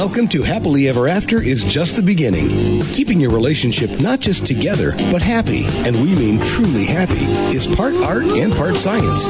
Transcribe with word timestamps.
Welcome 0.00 0.28
to 0.28 0.42
Happily 0.42 0.88
Ever 0.88 1.08
After 1.08 1.42
is 1.42 1.62
just 1.62 1.94
the 1.94 2.00
beginning. 2.00 2.80
Keeping 2.84 3.20
your 3.20 3.32
relationship 3.32 4.00
not 4.00 4.18
just 4.18 4.46
together, 4.46 4.94
but 5.12 5.20
happy, 5.20 5.66
and 5.86 5.94
we 5.94 6.14
mean 6.14 6.40
truly 6.40 6.86
happy, 6.86 7.26
is 7.54 7.66
part 7.66 7.92
art 7.96 8.22
and 8.22 8.50
part 8.54 8.76
science. 8.76 9.26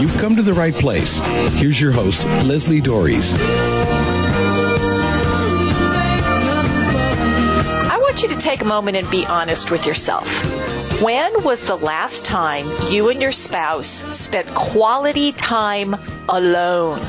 You've 0.00 0.16
come 0.16 0.36
to 0.36 0.42
the 0.42 0.54
right 0.54 0.74
place. 0.74 1.18
Here's 1.52 1.78
your 1.78 1.92
host, 1.92 2.26
Lesli 2.46 2.80
Doares. 2.80 3.34
I 7.90 7.98
want 8.00 8.22
you 8.22 8.30
to 8.30 8.38
take 8.38 8.62
a 8.62 8.66
moment 8.66 8.96
and 8.96 9.10
be 9.10 9.26
honest 9.26 9.70
with 9.70 9.84
yourself. 9.84 10.79
When 11.00 11.44
was 11.44 11.64
the 11.64 11.78
last 11.78 12.26
time 12.26 12.66
you 12.90 13.08
and 13.08 13.22
your 13.22 13.32
spouse 13.32 13.88
spent 14.14 14.54
quality 14.54 15.32
time 15.32 15.96
alone? 16.28 17.00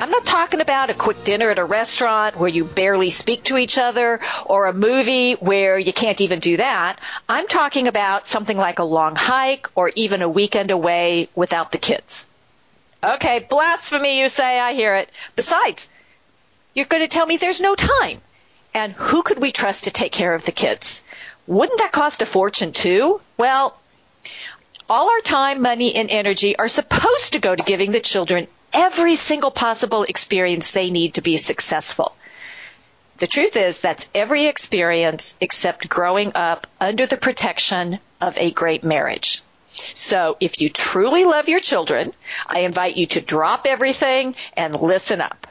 I'm 0.00 0.10
not 0.10 0.26
talking 0.26 0.60
about 0.60 0.90
a 0.90 0.94
quick 0.94 1.22
dinner 1.22 1.48
at 1.48 1.60
a 1.60 1.64
restaurant 1.64 2.36
where 2.36 2.48
you 2.48 2.64
barely 2.64 3.10
speak 3.10 3.44
to 3.44 3.56
each 3.56 3.78
other 3.78 4.18
or 4.44 4.66
a 4.66 4.74
movie 4.74 5.34
where 5.34 5.78
you 5.78 5.92
can't 5.92 6.20
even 6.20 6.40
do 6.40 6.56
that. 6.56 6.98
I'm 7.28 7.46
talking 7.46 7.86
about 7.86 8.26
something 8.26 8.56
like 8.56 8.80
a 8.80 8.84
long 8.84 9.14
hike 9.14 9.68
or 9.76 9.92
even 9.94 10.22
a 10.22 10.28
weekend 10.28 10.72
away 10.72 11.28
without 11.36 11.70
the 11.70 11.78
kids. 11.78 12.26
Okay, 13.04 13.46
blasphemy, 13.48 14.18
you 14.18 14.28
say, 14.28 14.58
I 14.58 14.72
hear 14.72 14.96
it. 14.96 15.08
Besides, 15.36 15.88
you're 16.74 16.86
going 16.86 17.02
to 17.02 17.08
tell 17.08 17.24
me 17.26 17.36
there's 17.36 17.60
no 17.60 17.76
time. 17.76 18.20
And 18.74 18.94
who 18.94 19.22
could 19.22 19.38
we 19.38 19.52
trust 19.52 19.84
to 19.84 19.92
take 19.92 20.12
care 20.12 20.34
of 20.34 20.44
the 20.44 20.52
kids? 20.52 21.04
Wouldn't 21.48 21.78
that 21.78 21.92
cost 21.92 22.20
a 22.20 22.26
fortune 22.26 22.72
too? 22.72 23.22
Well, 23.38 23.74
all 24.90 25.08
our 25.08 25.20
time, 25.20 25.62
money, 25.62 25.94
and 25.94 26.10
energy 26.10 26.54
are 26.56 26.68
supposed 26.68 27.32
to 27.32 27.38
go 27.38 27.56
to 27.56 27.62
giving 27.62 27.90
the 27.90 28.00
children 28.00 28.48
every 28.70 29.14
single 29.14 29.50
possible 29.50 30.02
experience 30.02 30.70
they 30.70 30.90
need 30.90 31.14
to 31.14 31.22
be 31.22 31.38
successful. 31.38 32.14
The 33.16 33.26
truth 33.26 33.56
is 33.56 33.80
that's 33.80 34.10
every 34.14 34.44
experience 34.44 35.38
except 35.40 35.88
growing 35.88 36.32
up 36.34 36.66
under 36.82 37.06
the 37.06 37.16
protection 37.16 37.98
of 38.20 38.36
a 38.36 38.50
great 38.50 38.84
marriage. 38.84 39.42
So 39.94 40.36
if 40.40 40.60
you 40.60 40.68
truly 40.68 41.24
love 41.24 41.48
your 41.48 41.60
children, 41.60 42.12
I 42.46 42.60
invite 42.60 42.98
you 42.98 43.06
to 43.06 43.22
drop 43.22 43.66
everything 43.66 44.36
and 44.54 44.78
listen 44.78 45.22
up. 45.22 45.46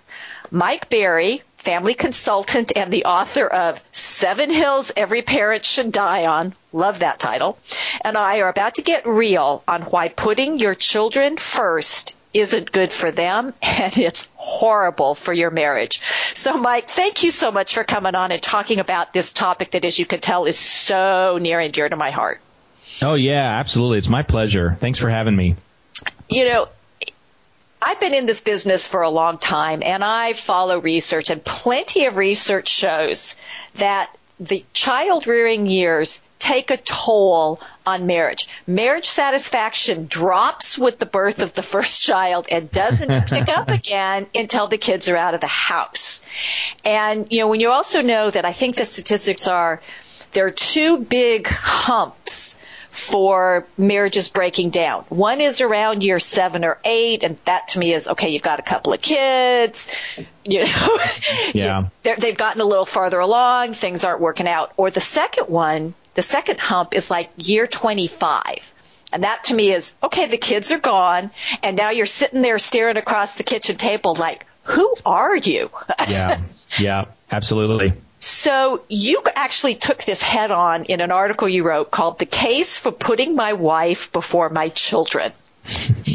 Mike 0.52 0.90
Berry, 0.92 1.42
family 1.68 1.96
consultant 1.96 2.72
and 2.78 2.94
the 2.94 3.04
author 3.04 3.46
of 3.46 3.84
Seven 3.92 4.50
Hills 4.50 4.90
Every 4.96 5.22
Parent 5.22 5.66
Should 5.66 5.92
Die 5.92 6.26
On. 6.26 6.54
Love 6.72 7.00
that 7.00 7.20
title. 7.20 7.58
And 8.06 8.18
I 8.18 8.40
are 8.40 8.48
about 8.48 8.76
to 8.76 8.82
get 8.82 9.06
real 9.06 9.64
on 9.68 9.82
why 9.82 10.08
putting 10.08 10.60
your 10.60 10.76
children 10.76 11.36
first 11.36 12.18
isn't 12.34 12.72
good 12.72 12.94
for 12.94 13.12
them 13.12 13.54
and 13.62 13.98
it's 13.98 14.30
horrible 14.38 15.14
for 15.14 15.34
your 15.34 15.52
marriage. 15.52 16.02
So 16.36 16.56
Mike, 16.56 16.90
thank 16.90 17.24
you 17.24 17.32
so 17.32 17.52
much 17.52 17.74
for 17.74 17.84
coming 17.84 18.16
on 18.16 18.32
and 18.32 18.42
talking 18.42 18.80
about 18.80 19.12
this 19.12 19.34
topic 19.34 19.72
that 19.72 19.84
as 19.84 20.00
you 20.00 20.06
can 20.06 20.22
tell 20.22 20.46
is 20.46 20.58
so 20.58 21.38
near 21.42 21.60
and 21.60 21.74
dear 21.74 21.90
to 21.90 21.98
my 21.98 22.12
heart. 22.12 22.40
Oh 23.02 23.16
yeah, 23.16 23.60
absolutely. 23.60 23.98
It's 23.98 24.08
my 24.08 24.24
pleasure. 24.24 24.78
Thanks 24.80 25.00
for 25.00 25.10
having 25.10 25.36
me. 25.36 25.58
You 26.30 26.46
know, 26.46 26.70
I've 27.82 28.00
been 28.00 28.14
in 28.14 28.26
this 28.26 28.42
business 28.42 28.88
for 28.88 29.02
a 29.02 29.10
long 29.10 29.38
time 29.38 29.84
and 29.84 30.04
I 30.04 30.34
follow 30.34 30.82
research 30.82 31.30
and 31.30 31.44
plenty 31.44 32.06
of 32.06 32.18
research 32.18 32.70
shows 32.70 33.36
that 33.76 34.10
the 34.40 34.64
child 34.74 35.28
rearing 35.28 35.66
years 35.66 36.22
take 36.40 36.70
a 36.70 36.78
toll 36.78 37.60
on 37.86 38.06
marriage. 38.06 38.48
Marriage 38.68 39.08
satisfaction 39.08 40.06
drops 40.08 40.78
with 40.78 41.00
the 41.00 41.06
birth 41.06 41.42
of 41.42 41.54
the 41.54 41.64
first 41.64 42.04
child 42.04 42.48
and 42.52 42.72
doesn't 42.72 43.28
pick 43.28 43.50
up 43.50 43.72
again 43.72 44.28
until 44.36 44.68
the 44.68 44.78
kids 44.78 45.10
are 45.10 45.18
out 45.18 45.34
of 45.34 45.42
the 45.42 45.48
house. 45.48 46.22
And, 46.86 47.32
you 47.32 47.42
know, 47.42 47.48
when 47.48 47.60
you 47.60 47.70
also 47.70 48.02
know 48.02 48.30
that 48.30 48.46
I 48.46 48.54
think 48.54 48.76
the 48.76 48.86
statistics 48.86 49.48
are 49.48 49.82
there 50.38 50.46
are 50.46 50.52
two 50.52 51.00
big 51.00 51.48
humps 51.48 52.60
for 52.90 53.66
marriages 53.76 54.30
breaking 54.30 54.70
down. 54.70 55.04
One 55.10 55.42
is 55.42 55.62
around 55.62 56.04
year 56.04 56.20
seven 56.20 56.64
or 56.64 56.78
eight, 56.86 57.24
and 57.24 57.40
that 57.46 57.70
to 57.70 57.80
me 57.80 57.92
is 57.92 58.08
okay. 58.08 58.30
You've 58.30 58.44
got 58.44 58.60
a 58.60 58.62
couple 58.62 58.94
of 58.94 59.02
kids, 59.02 59.96
you 60.46 60.64
know, 60.66 60.98
yeah, 61.56 61.90
they've 62.20 62.38
gotten 62.38 62.62
a 62.62 62.66
little 62.66 62.86
farther 62.86 63.20
along, 63.20 63.74
things 63.74 64.04
aren't 64.04 64.22
working 64.22 64.48
out. 64.48 64.72
Or 64.78 64.92
the 64.92 65.00
second 65.00 65.46
one, 65.48 65.96
the 66.14 66.22
second 66.22 66.60
hump 66.60 66.94
is 66.94 67.10
like 67.10 67.32
year 67.38 67.66
25. 67.66 68.72
And 69.12 69.24
that 69.24 69.46
to 69.46 69.56
me 69.56 69.72
is, 69.72 69.96
okay, 70.04 70.28
the 70.28 70.38
kids 70.38 70.72
are 70.72 70.78
gone, 70.78 71.32
and 71.64 71.76
now 71.76 71.90
you're 71.90 72.06
sitting 72.06 72.44
there 72.44 72.60
staring 72.60 72.98
across 72.98 73.40
the 73.40 73.44
kitchen 73.44 73.76
table 73.76 74.14
like, 74.14 74.46
who 74.62 74.94
are 75.04 75.36
you? 75.36 75.72
yeah, 76.08 76.38
yeah, 76.80 77.06
absolutely. 77.32 77.94
So 78.20 78.84
you 78.88 79.22
actually 79.36 79.76
took 79.76 80.04
this 80.04 80.22
head 80.22 80.52
on 80.52 80.86
in 80.86 81.02
an 81.02 81.12
article 81.12 81.48
you 81.48 81.64
wrote 81.64 81.92
called 81.92 82.20
The 82.20 82.26
Case 82.26 82.78
for 82.78 82.92
Putting 82.92 83.36
My 83.36 83.54
Wife 83.54 84.12
Before 84.12 84.50
My 84.50 84.70
Children. 84.70 85.34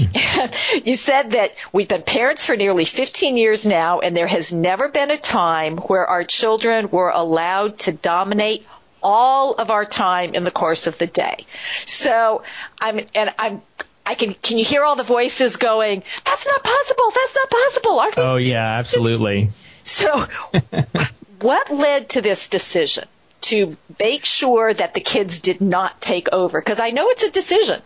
you 0.84 0.94
said 0.94 1.32
that 1.32 1.54
we've 1.72 1.88
been 1.88 2.02
parents 2.02 2.46
for 2.46 2.56
nearly 2.56 2.86
15 2.86 3.36
years 3.36 3.66
now, 3.66 4.00
and 4.00 4.16
there 4.16 4.26
has 4.26 4.52
never 4.52 4.88
been 4.88 5.10
a 5.10 5.18
time 5.18 5.76
where 5.76 6.06
our 6.06 6.24
children 6.24 6.88
were 6.90 7.10
allowed 7.10 7.78
to 7.80 7.92
dominate 7.92 8.66
all 9.02 9.54
of 9.54 9.70
our 9.70 9.84
time 9.84 10.34
in 10.34 10.44
the 10.44 10.50
course 10.50 10.86
of 10.86 10.96
the 10.98 11.06
day. 11.06 11.44
So 11.86 12.42
I'm, 12.80 13.00
and 13.14 13.34
I'm, 13.38 13.62
I 14.06 14.14
can, 14.14 14.32
can 14.32 14.58
you 14.58 14.64
hear 14.64 14.82
all 14.82 14.96
the 14.96 15.02
voices 15.02 15.56
going, 15.56 16.02
that's 16.24 16.46
not 16.46 16.64
possible, 16.64 17.04
that's 17.14 17.36
not 17.36 17.50
possible, 17.50 18.00
aren't 18.00 18.16
we? 18.16 18.22
Oh 18.22 18.36
yeah, 18.38 18.72
absolutely. 18.78 19.48
So 19.84 20.24
what 21.42 21.70
led 21.70 22.10
to 22.10 22.22
this 22.22 22.48
decision 22.48 23.04
to 23.42 23.76
make 23.98 24.24
sure 24.24 24.72
that 24.72 24.94
the 24.94 25.00
kids 25.00 25.40
did 25.40 25.60
not 25.60 26.00
take 26.00 26.32
over? 26.32 26.60
Because 26.60 26.80
I 26.80 26.90
know 26.90 27.08
it's 27.08 27.24
a 27.24 27.30
decision. 27.30 27.80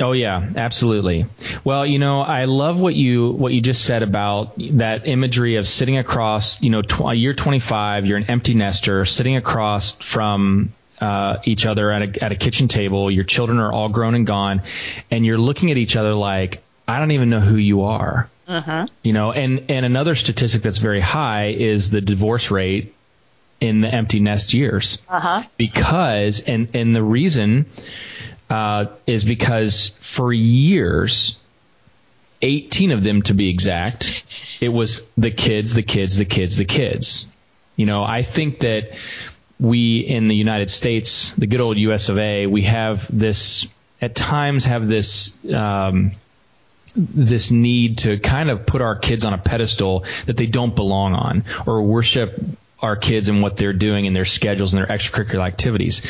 Oh 0.00 0.12
yeah, 0.12 0.50
absolutely. 0.56 1.26
Well, 1.62 1.86
you 1.86 2.00
know, 2.00 2.20
I 2.20 2.46
love 2.46 2.80
what 2.80 2.94
you 2.94 3.30
what 3.30 3.52
you 3.52 3.60
just 3.60 3.84
said 3.84 4.02
about 4.02 4.54
that 4.72 5.06
imagery 5.06 5.56
of 5.56 5.68
sitting 5.68 5.98
across. 5.98 6.60
You 6.60 6.70
know, 6.70 6.82
tw- 6.82 7.14
year 7.14 7.32
25, 7.32 8.04
you're 8.06 8.18
an 8.18 8.24
empty 8.24 8.54
nester, 8.54 9.04
sitting 9.04 9.36
across 9.36 9.92
from 9.92 10.72
uh, 11.00 11.36
each 11.44 11.64
other 11.64 11.92
at 11.92 12.02
a, 12.02 12.24
at 12.24 12.32
a 12.32 12.36
kitchen 12.36 12.66
table. 12.66 13.08
Your 13.08 13.24
children 13.24 13.60
are 13.60 13.72
all 13.72 13.88
grown 13.88 14.16
and 14.16 14.26
gone, 14.26 14.62
and 15.12 15.24
you're 15.24 15.38
looking 15.38 15.70
at 15.70 15.76
each 15.76 15.94
other 15.94 16.14
like, 16.14 16.62
I 16.88 16.98
don't 16.98 17.12
even 17.12 17.30
know 17.30 17.40
who 17.40 17.56
you 17.56 17.82
are. 17.82 18.28
Uh-huh. 18.46 18.86
You 19.02 19.12
know, 19.12 19.32
and 19.32 19.70
and 19.70 19.86
another 19.86 20.14
statistic 20.14 20.62
that's 20.62 20.78
very 20.78 21.00
high 21.00 21.46
is 21.46 21.90
the 21.90 22.00
divorce 22.00 22.50
rate 22.50 22.94
in 23.60 23.80
the 23.80 23.88
empty 23.88 24.20
nest 24.20 24.54
years. 24.54 24.98
Uh-huh. 25.08 25.44
Because 25.56 26.40
and 26.40 26.74
and 26.74 26.94
the 26.94 27.02
reason 27.02 27.66
uh, 28.50 28.86
is 29.06 29.24
because 29.24 29.88
for 30.00 30.32
years, 30.32 31.36
18 32.42 32.92
of 32.92 33.02
them 33.02 33.22
to 33.22 33.34
be 33.34 33.48
exact, 33.48 34.58
it 34.60 34.68
was 34.68 35.02
the 35.16 35.30
kids, 35.30 35.74
the 35.74 35.82
kids, 35.82 36.16
the 36.16 36.24
kids, 36.24 36.56
the 36.56 36.64
kids. 36.64 37.26
You 37.76 37.86
know, 37.86 38.04
I 38.04 38.22
think 38.22 38.60
that 38.60 38.90
we 39.58 40.00
in 40.00 40.28
the 40.28 40.34
United 40.34 40.70
States, 40.70 41.32
the 41.32 41.46
good 41.46 41.60
old 41.60 41.76
US 41.78 42.08
of 42.08 42.18
A, 42.18 42.46
we 42.46 42.62
have 42.62 43.06
this 43.10 43.66
at 44.02 44.14
times 44.14 44.66
have 44.66 44.86
this 44.86 45.34
um, 45.52 46.12
this 46.94 47.50
need 47.50 47.98
to 47.98 48.18
kind 48.18 48.50
of 48.50 48.66
put 48.66 48.80
our 48.80 48.96
kids 48.96 49.24
on 49.24 49.34
a 49.34 49.38
pedestal 49.38 50.04
that 50.26 50.36
they 50.36 50.46
don't 50.46 50.74
belong 50.76 51.14
on 51.14 51.44
or 51.66 51.82
worship 51.82 52.40
our 52.80 52.96
kids 52.96 53.28
and 53.28 53.42
what 53.42 53.56
they're 53.56 53.72
doing 53.72 54.06
and 54.06 54.14
their 54.14 54.24
schedules 54.24 54.74
and 54.74 54.82
their 54.82 54.96
extracurricular 54.96 55.44
activities. 55.44 56.02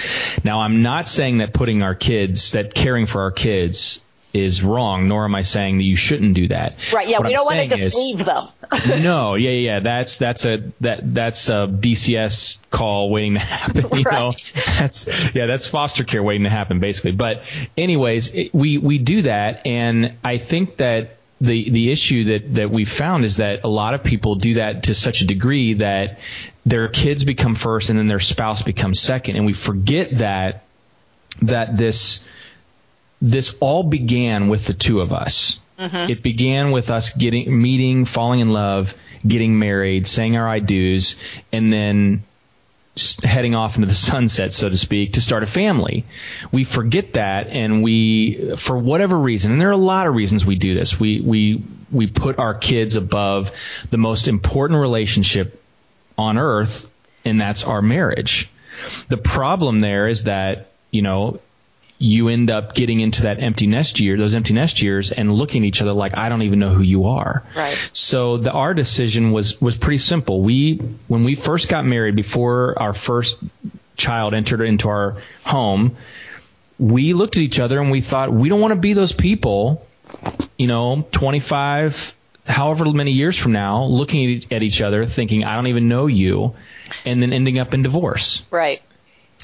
Now, 0.43 0.61
I'm 0.61 0.83
not 0.83 1.07
saying 1.07 1.39
that 1.39 1.55
putting 1.55 1.83
our 1.83 1.95
kids, 1.95 2.53
that 2.53 2.75
caring 2.75 3.07
for 3.07 3.23
our 3.23 3.31
kids 3.31 4.03
is 4.35 4.63
wrong, 4.63 5.09
nor 5.09 5.25
am 5.25 5.35
I 5.35 5.43
saying 5.43 5.79
that 5.79 5.85
you 5.85 5.97
shouldn't 5.97 6.35
do 6.35 6.49
that. 6.49 6.77
Right. 6.93 7.09
Yeah. 7.09 7.19
What 7.19 7.29
we 7.29 7.35
I'm 7.35 7.37
don't 7.37 7.45
want 7.47 7.55
to 7.55 7.59
saying 7.59 7.71
just 7.71 7.83
is- 7.83 7.95
leave 7.95 8.25
them. 8.27 8.45
no, 9.03 9.35
yeah, 9.37 9.51
yeah, 9.51 9.81
that's 9.81 10.19
that's 10.19 10.45
a 10.47 10.73
that 10.81 11.15
that's 11.15 11.49
a 11.49 11.69
DCS 11.69 12.59
call 12.71 13.11
waiting 13.11 13.35
to 13.35 13.41
happen. 13.41 13.77
You 13.93 14.03
know, 14.05 14.11
Right. 14.11 14.53
that's 14.79 15.07
yeah, 15.35 15.47
that's 15.47 15.69
foster 15.69 16.03
care 16.05 16.23
waiting 16.23 16.45
to 16.45 16.51
happen, 16.51 16.81
basically. 16.81 17.13
But 17.13 17.45
anyways, 17.77 18.35
it, 18.35 18.55
we 18.55 18.79
we 18.79 18.99
do 18.99 19.23
that, 19.23 19.67
and 19.67 20.15
I 20.25 20.39
think 20.39 20.79
that 20.79 21.17
the 21.41 21.71
the 21.71 21.91
issue 21.93 22.25
that 22.25 22.55
that 22.55 22.71
we 22.71 22.85
found 22.85 23.25
is 23.25 23.37
that 23.37 23.65
a 23.65 23.69
lot 23.69 23.95
of 23.95 24.03
people 24.03 24.37
do 24.37 24.55
that 24.55 24.85
to 24.85 24.95
such 24.95 25.21
a 25.21 25.27
degree 25.27 25.75
that 25.75 26.19
their 26.65 26.89
kids 26.89 27.23
become 27.23 27.55
first, 27.55 27.91
and 27.91 27.99
then 27.99 28.09
their 28.09 28.19
spouse 28.21 28.63
becomes 28.63 28.99
second, 29.01 29.37
and 29.37 29.45
we 29.45 29.53
forget 29.53 30.19
that 30.19 30.65
that 31.43 31.77
this 31.77 32.25
this 33.25 33.57
all 33.61 33.83
began 33.83 34.49
with 34.49 34.67
the 34.67 34.75
two 34.75 35.01
of 35.01 35.13
us. 35.13 35.59
Mm-hmm. 35.79 36.11
It 36.11 36.23
began 36.23 36.73
with 36.73 36.91
us 36.91 37.11
getting 37.11 37.61
meeting, 37.61 38.05
falling 38.05 38.41
in 38.41 38.53
love, 38.53 38.95
getting 39.27 39.59
married, 39.59 40.07
saying 40.07 40.37
our 40.37 40.47
I 40.47 40.59
do's, 40.59 41.17
and 41.51 41.73
then 41.73 42.23
heading 43.23 43.55
off 43.55 43.77
into 43.77 43.89
the 43.89 43.95
sunset, 44.13 44.53
so 44.53 44.69
to 44.69 44.77
speak, 44.77 45.15
to 45.15 45.23
start 45.23 45.43
a 45.43 45.47
family. 45.47 46.05
We 46.53 46.65
forget 46.65 47.15
that, 47.15 47.49
and 47.49 47.83
we, 47.83 48.57
for 48.57 48.77
whatever 48.77 49.19
reason, 49.19 49.53
and 49.53 49.61
there 49.61 49.71
are 49.71 49.73
a 49.73 49.77
lot 49.77 50.07
of 50.07 50.15
reasons 50.15 50.45
we 50.45 50.57
do 50.57 50.75
this. 50.75 51.01
We 51.01 51.23
we 51.23 51.65
we 51.91 52.07
put 52.07 52.39
our 52.39 52.55
kids 52.55 52.95
above 52.95 53.53
the 53.91 53.99
most 53.99 54.29
important 54.29 54.81
relationship 54.81 55.63
on 56.19 56.37
earth, 56.37 56.91
and 57.25 57.41
that's 57.41 57.65
our 57.65 57.81
marriage. 57.81 58.51
The 59.09 59.17
problem 59.17 59.81
there 59.81 60.09
is 60.09 60.25
that 60.25 60.69
you 60.91 61.01
know 61.01 61.41
you 62.05 62.29
end 62.29 62.51
up 62.51 62.75
getting 62.75 63.01
into 63.01 63.23
that 63.23 63.43
empty 63.43 63.67
nest 63.67 63.99
year, 63.99 64.19
those 64.19 64.35
empty 64.35 64.53
nest 64.53 64.83
years, 64.83 65.11
and 65.11 65.33
looking 65.33 65.63
at 65.65 65.67
each 65.67 65.81
other 65.81 65.93
like 65.93 66.17
I 66.17 66.29
don't 66.29 66.43
even 66.43 66.59
know 66.59 66.69
who 66.69 66.83
you 66.83 67.07
are. 67.07 67.43
Right. 67.57 67.91
So 67.93 68.37
the 68.37 68.53
our 68.53 68.75
decision 68.75 69.33
was 69.33 69.61
was 69.61 69.77
pretty 69.77 69.99
simple. 69.99 70.43
We 70.43 70.77
when 71.09 71.25
we 71.25 71.35
first 71.35 71.69
got 71.69 71.87
married, 71.87 72.15
before 72.15 72.79
our 72.79 72.93
first 72.93 73.39
child 73.97 74.35
entered 74.35 74.61
into 74.61 74.89
our 74.89 75.17
home, 75.45 75.97
we 76.79 77.15
looked 77.15 77.37
at 77.37 77.43
each 77.43 77.59
other 77.59 77.81
and 77.81 77.91
we 77.91 78.03
thought 78.03 78.33
we 78.33 78.51
don't 78.51 78.61
want 78.61 78.73
to 78.73 78.81
be 78.81 78.93
those 78.93 79.13
people, 79.13 79.87
you 80.59 80.67
know, 80.67 81.07
25, 81.13 82.15
however 82.47 82.85
many 82.93 83.13
years 83.13 83.39
from 83.39 83.53
now, 83.53 83.85
looking 83.85 84.45
at 84.51 84.63
each 84.63 84.83
other 84.83 85.07
thinking 85.07 85.45
I 85.45 85.57
don't 85.57 85.69
even 85.69 85.89
know 85.89 86.07
you, 86.07 86.55
and 87.07 87.23
then 87.23 87.33
ending 87.33 87.59
up 87.59 87.73
in 87.73 87.83
divorce. 87.83 88.43
Right. 88.51 88.83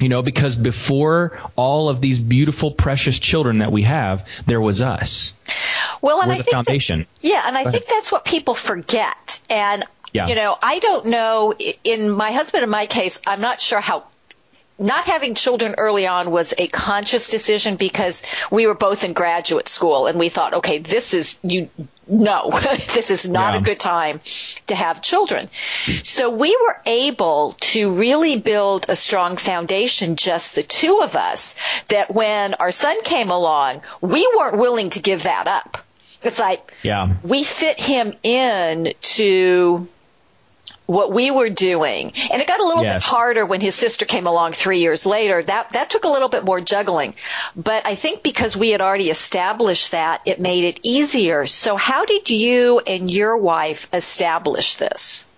You 0.01 0.09
know, 0.09 0.23
because 0.23 0.57
before 0.57 1.39
all 1.57 1.89
of 1.89 2.01
these 2.01 2.19
beautiful, 2.19 2.71
precious 2.71 3.19
children 3.19 3.59
that 3.59 3.71
we 3.71 3.83
have, 3.83 4.27
there 4.47 4.61
was 4.61 4.81
us. 4.81 5.35
Well, 6.01 6.21
and 6.21 6.29
We're 6.29 6.35
I 6.35 6.39
the 6.39 6.45
think 6.45 6.55
foundation. 6.55 7.01
That, 7.01 7.09
yeah, 7.21 7.43
and 7.47 7.57
I 7.57 7.65
think 7.65 7.87
that's 7.87 8.11
what 8.11 8.25
people 8.25 8.55
forget. 8.55 9.41
And 9.51 9.85
Yeah. 10.13 10.27
you 10.29 10.35
know, 10.35 10.57
I 10.61 10.79
don't 10.79 11.07
know. 11.07 11.55
In 11.85 12.11
my 12.11 12.33
husband 12.33 12.65
in 12.65 12.71
my 12.71 12.87
case, 12.87 13.21
I'm 13.27 13.41
not 13.41 13.61
sure 13.61 13.81
how. 13.81 14.05
Not 14.81 15.05
having 15.05 15.35
children 15.35 15.75
early 15.77 16.07
on 16.07 16.31
was 16.31 16.55
a 16.57 16.67
conscious 16.67 17.29
decision 17.29 17.77
because 17.77 18.23
we 18.51 18.67
were 18.67 18.75
both 18.75 19.05
in 19.05 19.13
graduate 19.13 19.69
school 19.69 20.07
and 20.07 20.19
we 20.19 20.31
thought, 20.31 20.55
okay, 20.55 20.79
this 20.79 21.13
is 21.15 21.39
you. 21.43 21.69
No, 22.09 22.51
this 22.95 23.11
is 23.11 23.29
not 23.31 23.53
Yeah. 23.55 23.61
a 23.61 23.63
good 23.63 23.79
time 23.79 24.21
to 24.67 24.75
have 24.75 25.01
children. 25.03 25.49
So 26.03 26.31
we 26.31 26.57
were 26.61 26.81
able 26.87 27.55
to 27.61 27.93
really 27.95 28.41
build 28.41 28.87
a 28.89 28.97
strong 28.97 29.37
foundation, 29.37 30.17
just 30.17 30.55
the 30.57 30.63
two 30.65 31.01
of 31.03 31.15
us, 31.15 31.55
that 31.89 32.13
when 32.13 32.55
our 32.55 32.73
son 32.73 33.01
came 33.05 33.31
along, 33.31 33.83
we 34.01 34.29
weren't 34.37 34.59
willing 34.59 34.91
to 34.91 35.01
give 35.01 35.23
that 35.25 35.47
up. 35.47 35.79
It's 36.23 36.41
like, 36.41 36.73
Yeah. 36.83 37.09
we 37.23 37.43
fit 37.45 37.79
him 37.79 38.15
in 38.25 38.93
to 39.19 39.87
what 40.91 41.13
we 41.13 41.31
were 41.31 41.49
doing. 41.51 42.13
And 42.33 42.43
it 42.43 42.49
got 42.49 42.59
a 42.61 42.65
little 42.65 42.83
bit 42.83 43.01
harder 43.01 43.47
when 43.47 43.61
his 43.61 43.77
sister 43.77 44.05
came 44.05 44.27
along 44.27 44.53
three 44.53 44.79
years 44.79 45.07
later. 45.07 45.41
That, 45.41 45.71
that 45.73 45.89
took 45.91 46.05
a 46.05 46.09
little 46.09 46.29
bit 46.29 46.45
more 46.45 46.61
juggling. 46.61 47.15
But 47.55 47.87
I 47.87 47.95
think 47.95 48.25
because 48.25 48.57
we 48.57 48.71
had 48.71 48.81
already 48.81 49.09
established 49.09 49.93
that, 49.93 50.23
it 50.27 50.41
made 50.41 50.65
it 50.65 50.81
easier. 50.83 51.47
So 51.47 51.77
how 51.77 52.05
did 52.05 52.29
you 52.29 52.81
and 52.81 53.09
your 53.09 53.37
wife 53.39 53.89
establish 53.93 54.75
this? 54.75 55.29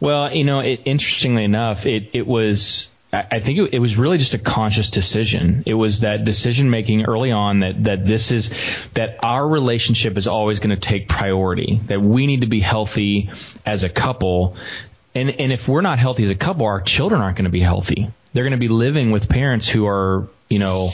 Well, 0.00 0.34
you 0.34 0.44
know, 0.44 0.58
it, 0.58 0.82
interestingly 0.84 1.44
enough, 1.44 1.86
it, 1.86 2.10
it 2.12 2.26
was, 2.26 2.88
I 3.12 3.40
think 3.40 3.58
it, 3.58 3.74
it 3.74 3.78
was 3.78 3.96
really 3.96 4.18
just 4.18 4.34
a 4.34 4.38
conscious 4.38 4.90
decision. 4.90 5.62
It 5.64 5.74
was 5.74 6.00
that 6.00 6.24
decision 6.24 6.70
making 6.70 7.04
early 7.04 7.30
on 7.30 7.60
that, 7.60 7.84
that 7.84 8.04
this 8.04 8.32
is, 8.32 8.50
that 8.94 9.22
our 9.22 9.46
relationship 9.46 10.18
is 10.18 10.26
always 10.26 10.58
going 10.58 10.74
to 10.74 10.80
take 10.80 11.08
priority, 11.08 11.80
that 11.86 12.02
we 12.02 12.26
need 12.26 12.40
to 12.40 12.46
be 12.46 12.60
healthy 12.60 13.30
as 13.64 13.84
a 13.84 13.88
couple. 13.88 14.56
And, 15.14 15.30
and 15.30 15.52
if 15.52 15.68
we're 15.68 15.82
not 15.82 15.98
healthy 15.98 16.24
as 16.24 16.30
a 16.30 16.34
couple, 16.34 16.66
our 16.66 16.80
children 16.80 17.22
aren't 17.22 17.36
going 17.36 17.44
to 17.44 17.50
be 17.50 17.60
healthy. 17.60 18.08
They're 18.36 18.44
going 18.44 18.50
to 18.50 18.58
be 18.58 18.68
living 18.68 19.12
with 19.12 19.30
parents 19.30 19.66
who 19.66 19.86
are, 19.86 20.28
you 20.50 20.58
know, 20.58 20.90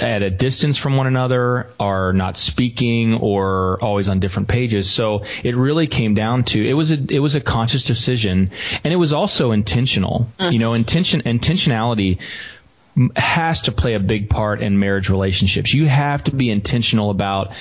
at 0.00 0.22
a 0.22 0.30
distance 0.30 0.78
from 0.78 0.96
one 0.96 1.08
another, 1.08 1.66
are 1.80 2.12
not 2.12 2.36
speaking, 2.36 3.14
or 3.14 3.82
always 3.82 4.08
on 4.08 4.20
different 4.20 4.46
pages. 4.46 4.88
So 4.88 5.24
it 5.42 5.56
really 5.56 5.88
came 5.88 6.14
down 6.14 6.44
to 6.44 6.64
it 6.64 6.74
was 6.74 6.92
a 6.92 6.98
it 7.10 7.18
was 7.18 7.34
a 7.34 7.40
conscious 7.40 7.82
decision, 7.82 8.52
and 8.84 8.92
it 8.92 8.96
was 8.96 9.12
also 9.12 9.50
intentional. 9.50 10.28
You 10.38 10.60
know, 10.60 10.74
intention 10.74 11.22
intentionality 11.22 12.20
has 13.16 13.62
to 13.62 13.72
play 13.72 13.94
a 13.94 14.00
big 14.00 14.30
part 14.30 14.62
in 14.62 14.78
marriage 14.78 15.08
relationships. 15.08 15.74
You 15.74 15.88
have 15.88 16.22
to 16.22 16.36
be 16.36 16.50
intentional 16.50 17.10
about 17.10 17.52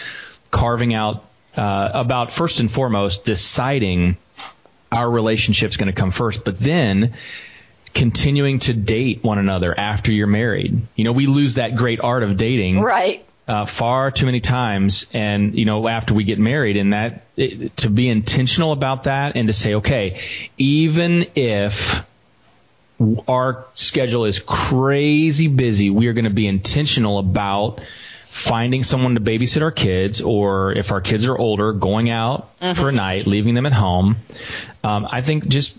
carving 0.52 0.94
out 0.94 1.26
uh, 1.58 1.90
about 1.96 2.32
first 2.32 2.60
and 2.60 2.72
foremost 2.72 3.24
deciding 3.24 4.18
our 4.92 5.10
relationship's 5.10 5.78
going 5.78 5.92
to 5.92 6.00
come 6.00 6.12
first, 6.12 6.46
but 6.46 6.60
then 6.60 7.16
continuing 7.94 8.60
to 8.60 8.74
date 8.74 9.24
one 9.24 9.38
another 9.38 9.78
after 9.78 10.12
you're 10.12 10.28
married. 10.28 10.78
You 10.96 11.04
know, 11.06 11.12
we 11.12 11.28
lose 11.28 11.56
that 11.56 11.76
great 11.76 12.00
art 12.00 12.24
of 12.24 12.38
dating 12.38 12.80
Right. 12.82 13.26
uh, 13.48 13.66
far 13.66 14.10
too 14.12 14.26
many 14.26 14.40
times, 14.40 15.08
and 15.14 15.56
you 15.58 15.66
know, 15.66 15.88
after 15.88 16.14
we 16.14 16.24
get 16.24 16.40
married, 16.40 16.78
and 16.78 16.94
that 16.94 17.24
it, 17.38 17.76
to 17.78 17.90
be 17.90 18.10
intentional 18.10 18.72
about 18.72 19.04
that, 19.04 19.36
and 19.36 19.48
to 19.48 19.54
say, 19.54 19.76
okay, 19.76 20.20
even 20.58 21.28
if 21.36 22.04
our 23.28 23.66
schedule 23.76 24.26
is 24.26 24.40
crazy 24.40 25.48
busy, 25.48 25.90
we 25.90 26.08
are 26.08 26.14
going 26.14 26.24
to 26.26 26.30
be 26.32 26.48
intentional 26.48 27.20
about 27.20 27.82
finding 28.26 28.84
someone 28.84 29.14
to 29.16 29.22
babysit 29.22 29.62
our 29.62 29.72
kids, 29.72 30.22
or 30.22 30.72
if 30.72 30.92
our 30.92 31.02
kids 31.02 31.28
are 31.28 31.38
older, 31.38 31.74
going 31.74 32.10
out 32.10 32.50
for 32.76 32.90
a 32.90 32.92
night, 32.92 33.28
leaving 33.28 33.54
them 33.54 33.66
at 33.66 33.74
home. 33.74 34.16
Um, 34.84 35.08
I 35.10 35.22
think 35.22 35.48
just 35.48 35.76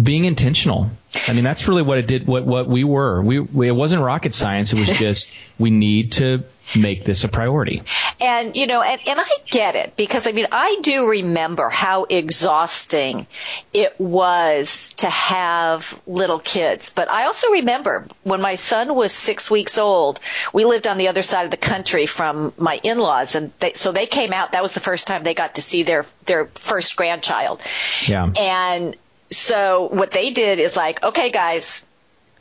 being 0.00 0.24
intentional. 0.24 0.90
I 1.28 1.32
mean, 1.32 1.44
that's 1.44 1.68
really 1.68 1.82
what 1.82 1.98
it 1.98 2.06
did. 2.06 2.26
What 2.26 2.44
what 2.44 2.68
we 2.68 2.84
were. 2.84 3.22
We, 3.22 3.40
we 3.40 3.68
it 3.68 3.72
wasn't 3.72 4.02
rocket 4.02 4.34
science. 4.34 4.72
It 4.72 4.78
was 4.78 4.88
just 4.98 5.36
we 5.58 5.70
need 5.70 6.12
to 6.12 6.44
make 6.74 7.04
this 7.04 7.24
a 7.24 7.28
priority. 7.28 7.82
And, 8.20 8.56
you 8.56 8.66
know, 8.66 8.82
and, 8.82 9.00
and 9.06 9.20
I 9.20 9.28
get 9.50 9.76
it 9.76 9.96
because 9.96 10.26
I 10.26 10.32
mean, 10.32 10.46
I 10.50 10.78
do 10.82 11.08
remember 11.08 11.68
how 11.68 12.04
exhausting 12.04 13.26
it 13.72 13.98
was 14.00 14.94
to 14.98 15.08
have 15.08 16.00
little 16.06 16.38
kids. 16.38 16.92
But 16.92 17.10
I 17.10 17.24
also 17.24 17.50
remember 17.52 18.06
when 18.22 18.40
my 18.40 18.54
son 18.54 18.94
was 18.94 19.12
six 19.12 19.50
weeks 19.50 19.78
old, 19.78 20.18
we 20.52 20.64
lived 20.64 20.86
on 20.86 20.98
the 20.98 21.08
other 21.08 21.22
side 21.22 21.44
of 21.44 21.50
the 21.50 21.56
country 21.56 22.06
from 22.06 22.52
my 22.58 22.80
in-laws 22.82 23.34
and 23.34 23.52
they, 23.60 23.72
so 23.74 23.92
they 23.92 24.06
came 24.06 24.32
out. 24.32 24.52
That 24.52 24.62
was 24.62 24.74
the 24.74 24.80
first 24.80 25.06
time 25.06 25.22
they 25.22 25.34
got 25.34 25.56
to 25.56 25.62
see 25.62 25.82
their, 25.82 26.04
their 26.24 26.46
first 26.46 26.96
grandchild. 26.96 27.62
Yeah. 28.06 28.30
And 28.38 28.96
so 29.28 29.88
what 29.92 30.10
they 30.10 30.30
did 30.30 30.58
is 30.58 30.76
like, 30.76 31.02
okay 31.02 31.30
guys, 31.30 31.84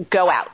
go 0.09 0.29
out. 0.29 0.49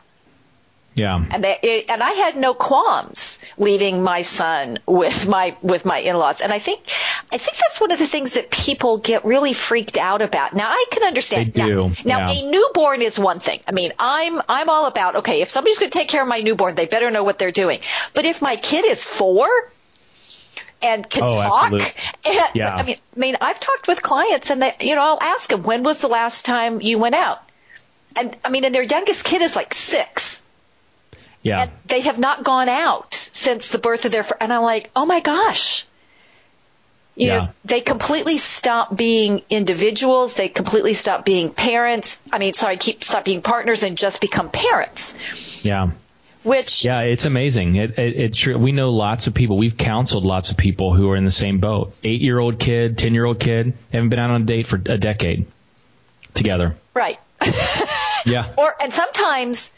Yeah. 0.94 1.16
and 1.32 1.44
they, 1.44 1.58
it, 1.64 1.90
and 1.90 2.04
I 2.04 2.12
had 2.12 2.36
no 2.36 2.54
qualms 2.54 3.40
leaving 3.58 4.04
my 4.04 4.24
son 4.24 4.78
with 4.86 5.28
my 5.30 5.56
with 5.62 5.86
my 5.86 6.00
in-laws. 6.00 6.42
And 6.42 6.52
I 6.52 6.60
think 6.60 6.82
I 7.32 7.38
think 7.38 7.58
that's 7.58 7.80
one 7.80 7.92
of 7.92 8.00
the 8.00 8.06
things 8.08 8.34
that 8.34 8.52
people 8.52 8.98
get 8.98 9.24
really 9.24 9.54
freaked 9.54 9.98
out 9.98 10.22
about. 10.22 10.54
Now 10.54 10.70
I 10.70 10.86
can 10.92 11.04
understand. 11.04 11.54
They 11.54 11.62
do, 11.68 11.76
Now, 11.76 11.92
now 12.06 12.32
yeah. 12.32 12.42
a 12.48 12.52
newborn 12.52 13.02
is 13.02 13.18
one 13.18 13.40
thing. 13.40 13.60
I 13.68 13.72
mean, 13.72 13.92
I'm 14.00 14.42
I'm 14.50 14.70
all 14.70 14.86
about 14.88 15.16
okay. 15.18 15.42
If 15.42 15.50
somebody's 15.50 15.80
going 15.80 15.92
to 15.92 15.98
take 15.98 16.10
care 16.10 16.22
of 16.22 16.28
my 16.28 16.40
newborn, 16.40 16.76
they 16.76 16.88
better 16.88 17.10
know 17.10 17.24
what 17.24 17.40
they're 17.40 17.52
doing. 17.52 17.80
But 18.14 18.26
if 18.26 18.42
my 18.42 18.56
kid 18.58 18.86
is 18.86 19.06
four. 19.06 19.48
And 20.84 21.08
can 21.08 21.24
Oh, 21.24 21.32
talk. 21.32 21.74
And, 22.26 22.40
Yeah. 22.56 22.74
I 22.74 22.82
mean, 22.82 22.98
I 23.16 23.20
mean, 23.20 23.38
I've 23.40 23.60
talked 23.60 23.88
with 23.88 24.02
clients, 24.02 24.50
and 24.50 24.64
they, 24.64 24.74
you 24.82 24.96
know, 24.96 25.02
I'll 25.04 25.22
ask 25.22 25.52
them, 25.52 25.62
"When 25.62 25.84
was 25.84 26.02
the 26.02 26.08
last 26.08 26.44
time 26.44 26.82
you 26.82 26.98
went 26.98 27.14
out?" 27.14 27.40
And 28.16 28.36
I 28.44 28.50
mean, 28.50 28.66
and 28.66 28.74
their 28.74 28.82
youngest 28.82 29.24
kid 29.24 29.44
is 29.44 29.56
like 29.56 29.76
six 29.76 30.42
Yeah. 31.44 31.62
and 31.64 31.72
they 31.86 32.02
have 32.02 32.20
not 32.20 32.44
gone 32.44 32.70
out 32.70 33.14
since 33.14 33.70
the 33.70 33.80
birth 33.80 34.06
of 34.06 34.12
their 34.12 34.24
fir- 34.24 34.38
and 34.40 34.54
I'm 34.54 34.62
like, 34.62 34.92
oh 34.96 35.06
my 35.06 35.20
gosh. 35.22 35.86
You 37.16 37.28
Yeah. 37.28 37.38
know, 37.38 37.50
they 37.66 37.82
completely 37.82 38.38
stop 38.38 38.96
being 38.96 39.42
individuals. 39.50 40.36
They 40.36 40.48
completely 40.50 40.94
stop 40.94 41.26
being 41.26 41.52
parents. 41.54 42.22
I 42.32 42.40
mean, 42.40 42.54
sorry, 42.54 42.78
keep 42.78 43.04
stop 43.04 43.26
being 43.26 43.42
partners 43.42 43.84
and 43.84 43.98
just 43.98 44.22
become 44.22 44.50
parents. 44.50 45.66
Yeah. 45.66 45.92
Which 46.44 46.86
Yeah, 46.86 47.02
it's 47.02 47.26
amazing. 47.26 47.76
It, 47.76 48.00
it, 48.00 48.16
it's 48.20 48.38
true. 48.38 48.58
We 48.58 48.72
know 48.72 48.90
lots 48.92 49.28
of 49.28 49.34
people. 49.34 49.58
We've 49.58 49.78
counseled 49.78 50.24
lots 50.26 50.50
of 50.52 50.58
people 50.58 50.94
who 50.96 51.10
are 51.12 51.16
in 51.16 51.26
the 51.26 51.32
same 51.32 51.60
boat. 51.60 51.94
Eight 52.04 52.22
year 52.22 52.40
old 52.40 52.58
kid, 52.60 52.98
ten 52.98 53.14
year 53.14 53.26
old 53.26 53.40
kid, 53.40 53.74
haven't 53.92 54.10
been 54.10 54.20
out 54.20 54.32
on 54.32 54.42
a 54.44 54.46
date 54.46 54.66
for 54.68 54.78
a 54.78 54.98
decade 54.98 55.46
together. 56.34 56.76
right. 56.94 57.20
Yeah. 58.26 58.48
or 58.58 58.72
and 58.82 58.94
sometimes 58.94 59.74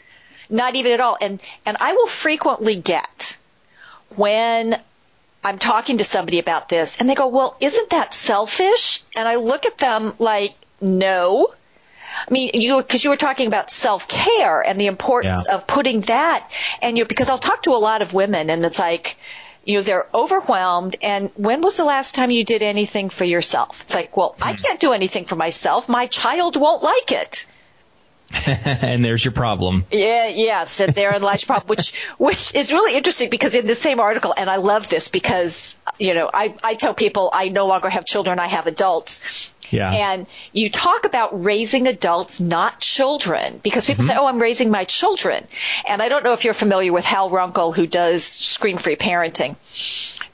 not 0.50 0.74
even 0.76 0.92
at 0.92 1.00
all. 1.00 1.16
And 1.20 1.42
and 1.66 1.76
I 1.80 1.92
will 1.94 2.06
frequently 2.06 2.76
get 2.76 3.38
when 4.16 4.76
I'm 5.42 5.58
talking 5.58 5.98
to 5.98 6.04
somebody 6.04 6.38
about 6.38 6.68
this 6.68 6.98
and 6.98 7.08
they 7.08 7.14
go, 7.14 7.26
"Well, 7.26 7.56
isn't 7.60 7.90
that 7.90 8.14
selfish?" 8.14 9.02
And 9.16 9.28
I 9.28 9.36
look 9.36 9.66
at 9.66 9.78
them 9.78 10.14
like, 10.18 10.54
"No." 10.80 11.52
I 12.26 12.32
mean, 12.32 12.50
you 12.54 12.78
because 12.78 13.04
you 13.04 13.10
were 13.10 13.16
talking 13.16 13.46
about 13.48 13.70
self 13.70 14.08
care 14.08 14.62
and 14.62 14.80
the 14.80 14.86
importance 14.86 15.46
Yeah. 15.48 15.56
of 15.56 15.66
putting 15.66 16.00
that, 16.02 16.48
and 16.80 16.96
you 16.96 17.04
because 17.04 17.28
I'll 17.28 17.38
talk 17.38 17.64
to 17.64 17.70
a 17.70 17.82
lot 17.88 18.02
of 18.02 18.14
women, 18.14 18.50
and 18.50 18.64
it's 18.64 18.78
like, 18.78 19.16
you 19.64 19.78
know, 19.78 19.82
they're 19.82 20.06
overwhelmed. 20.14 20.96
And 21.02 21.30
when 21.36 21.60
was 21.60 21.76
the 21.76 21.84
last 21.84 22.14
time 22.14 22.30
you 22.30 22.44
did 22.44 22.62
anything 22.62 23.10
for 23.10 23.24
yourself? 23.24 23.82
It's 23.82 23.94
like, 23.94 24.16
well, 24.16 24.36
I 24.40 24.52
hmm. 24.52 24.56
can't 24.56 24.80
do 24.80 24.92
anything 24.92 25.24
for 25.24 25.36
myself. 25.36 25.88
My 25.88 26.06
child 26.06 26.56
won't 26.56 26.82
like 26.82 27.12
it. 27.12 27.46
and 28.46 29.04
there's 29.04 29.24
your 29.24 29.32
problem. 29.32 29.84
Yeah, 29.90 30.28
yes, 30.28 30.80
and 30.80 30.94
therein 30.94 31.22
lies 31.22 31.42
your 31.42 31.46
problem, 31.46 31.68
which 31.68 31.94
which 32.18 32.54
is 32.54 32.72
really 32.72 32.96
interesting 32.96 33.30
because 33.30 33.54
in 33.54 33.66
the 33.66 33.74
same 33.74 34.00
article, 34.00 34.34
and 34.36 34.50
I 34.50 34.56
love 34.56 34.88
this 34.88 35.08
because 35.08 35.78
you 35.98 36.14
know 36.14 36.30
I 36.32 36.54
I 36.62 36.74
tell 36.74 36.94
people 36.94 37.30
I 37.32 37.48
no 37.48 37.66
longer 37.66 37.88
have 37.88 38.04
children, 38.04 38.38
I 38.38 38.46
have 38.48 38.66
adults. 38.66 39.52
Yeah. 39.70 39.90
And 39.92 40.26
you 40.52 40.68
talk 40.68 41.06
about 41.06 41.42
raising 41.42 41.86
adults, 41.86 42.38
not 42.38 42.80
children, 42.80 43.60
because 43.62 43.86
people 43.86 44.04
mm-hmm. 44.04 44.12
say, 44.12 44.18
"Oh, 44.18 44.26
I'm 44.26 44.40
raising 44.40 44.70
my 44.70 44.84
children," 44.84 45.42
and 45.88 46.02
I 46.02 46.08
don't 46.08 46.22
know 46.22 46.32
if 46.32 46.44
you're 46.44 46.54
familiar 46.54 46.92
with 46.92 47.04
Hal 47.04 47.30
Runkel, 47.30 47.74
who 47.74 47.86
does 47.86 48.24
ScreamFree 48.24 48.98
parenting, 48.98 49.56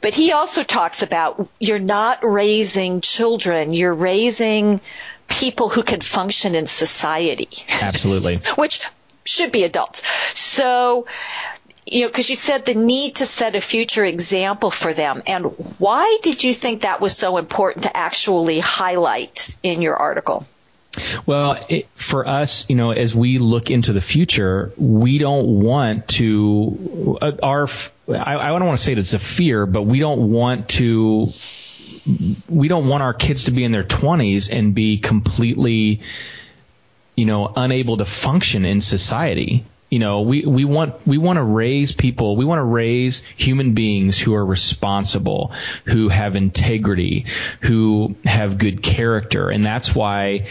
but 0.00 0.14
he 0.14 0.33
also 0.33 0.64
talks 0.64 1.02
about 1.02 1.49
you're 1.59 1.78
not 1.78 2.25
raising 2.25 3.00
children, 3.00 3.73
you're 3.73 3.95
raising 3.95 4.80
people 5.31 5.69
who 5.69 5.83
can 5.83 6.01
function 6.01 6.55
in 6.55 6.67
society. 6.67 7.49
Absolutely. 7.81 8.37
Which 8.57 8.83
should 9.25 9.53
be 9.53 9.65
adults. 9.65 10.07
So, 10.39 11.07
you 11.87 12.03
know, 12.03 12.09
because 12.09 12.29
you 12.29 12.37
said 12.37 12.67
the 12.67 12.75
need 12.75 13.17
to 13.17 13.27
set 13.27 13.55
a 13.55 13.61
future 13.61 14.05
example 14.05 14.71
for 14.71 14.93
them. 14.93 15.23
And 15.27 15.45
why 15.79 16.19
did 16.23 16.45
you 16.45 16.53
think 16.53 16.83
that 16.83 17.01
was 17.01 17.17
so 17.17 17.37
important 17.37 17.85
to 17.85 17.97
actually 17.97 18.59
highlight 18.59 19.57
in 19.63 19.81
your 19.81 19.97
article? 19.97 20.47
Well, 21.25 21.57
it, 21.69 21.89
for 21.95 22.27
us, 22.27 22.69
you 22.69 22.75
know, 22.75 22.91
as 22.91 23.15
we 23.15 23.39
look 23.39 23.71
into 23.71 23.93
the 23.93 24.01
future, 24.01 24.73
we 24.77 25.19
don't 25.19 25.61
want 25.61 26.09
to, 26.09 27.19
uh, 27.23 27.33
our, 27.43 27.69
I, 28.09 28.37
I 28.37 28.49
don't 28.49 28.67
want 28.67 28.79
to 28.79 28.85
say 28.85 28.95
that 28.95 29.01
it's 29.01 29.15
a 29.15 29.21
fear, 29.21 29.67
but 29.67 29.83
we 29.83 30.01
don't 30.01 30.33
want 30.33 30.69
to 30.71 31.27
we 32.49 32.69
don't 32.69 32.88
want 32.88 33.02
our 33.02 33.14
kids 33.14 33.45
to 33.45 33.50
be 33.50 33.64
in 33.64 33.73
their 33.73 33.85
20s 33.85 34.50
and 34.50 34.75
be 34.75 34.99
completely, 34.99 36.00
you 37.14 37.26
know, 37.26 37.52
unable 37.54 37.97
to 37.99 38.04
function 38.04 38.64
in 38.64 38.80
society. 38.80 39.64
You 39.90 39.99
know, 39.99 40.21
we, 40.21 40.47
we 40.47 40.64
want, 40.64 41.07
we 41.07 41.19
want 41.19 41.38
to 41.38 41.42
raise 41.42 41.92
people, 41.92 42.37
we 42.37 42.45
want 42.45 42.61
to 42.61 42.64
raise 42.64 43.23
human 43.37 43.75
beings 43.75 44.19
who 44.19 44.35
are 44.35 44.45
responsible, 44.45 45.52
who 45.85 46.09
have 46.09 46.37
integrity, 46.37 47.26
who 47.61 48.14
have 48.25 48.57
good 48.57 48.83
character. 48.83 49.50
And 49.50 49.66
that's 49.66 49.95
why 49.95 50.47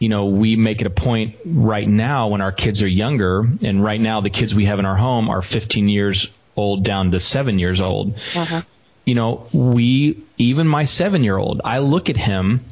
you 0.00 0.08
know, 0.08 0.26
we 0.26 0.56
make 0.56 0.80
it 0.80 0.86
a 0.86 0.90
point 0.90 1.36
right 1.46 1.88
now 1.88 2.28
when 2.28 2.42
our 2.42 2.52
kids 2.52 2.82
are 2.82 2.88
younger, 2.88 3.48
and 3.62 3.82
right 3.82 4.00
now 4.00 4.20
the 4.20 4.28
kids 4.28 4.54
we 4.54 4.66
have 4.66 4.78
in 4.78 4.84
our 4.84 4.96
home 4.96 5.30
are 5.30 5.40
15 5.40 5.88
years 5.88 6.30
old 6.56 6.84
down 6.84 7.12
to 7.12 7.20
seven 7.20 7.58
years 7.58 7.80
old. 7.80 8.14
Uh-huh 8.34 8.62
you 9.04 9.14
know, 9.14 9.46
we, 9.52 10.22
even 10.38 10.66
my 10.66 10.84
seven 10.84 11.24
year 11.24 11.36
old, 11.36 11.60
I 11.64 11.78
look 11.78 12.10
at 12.10 12.16
him 12.16 12.64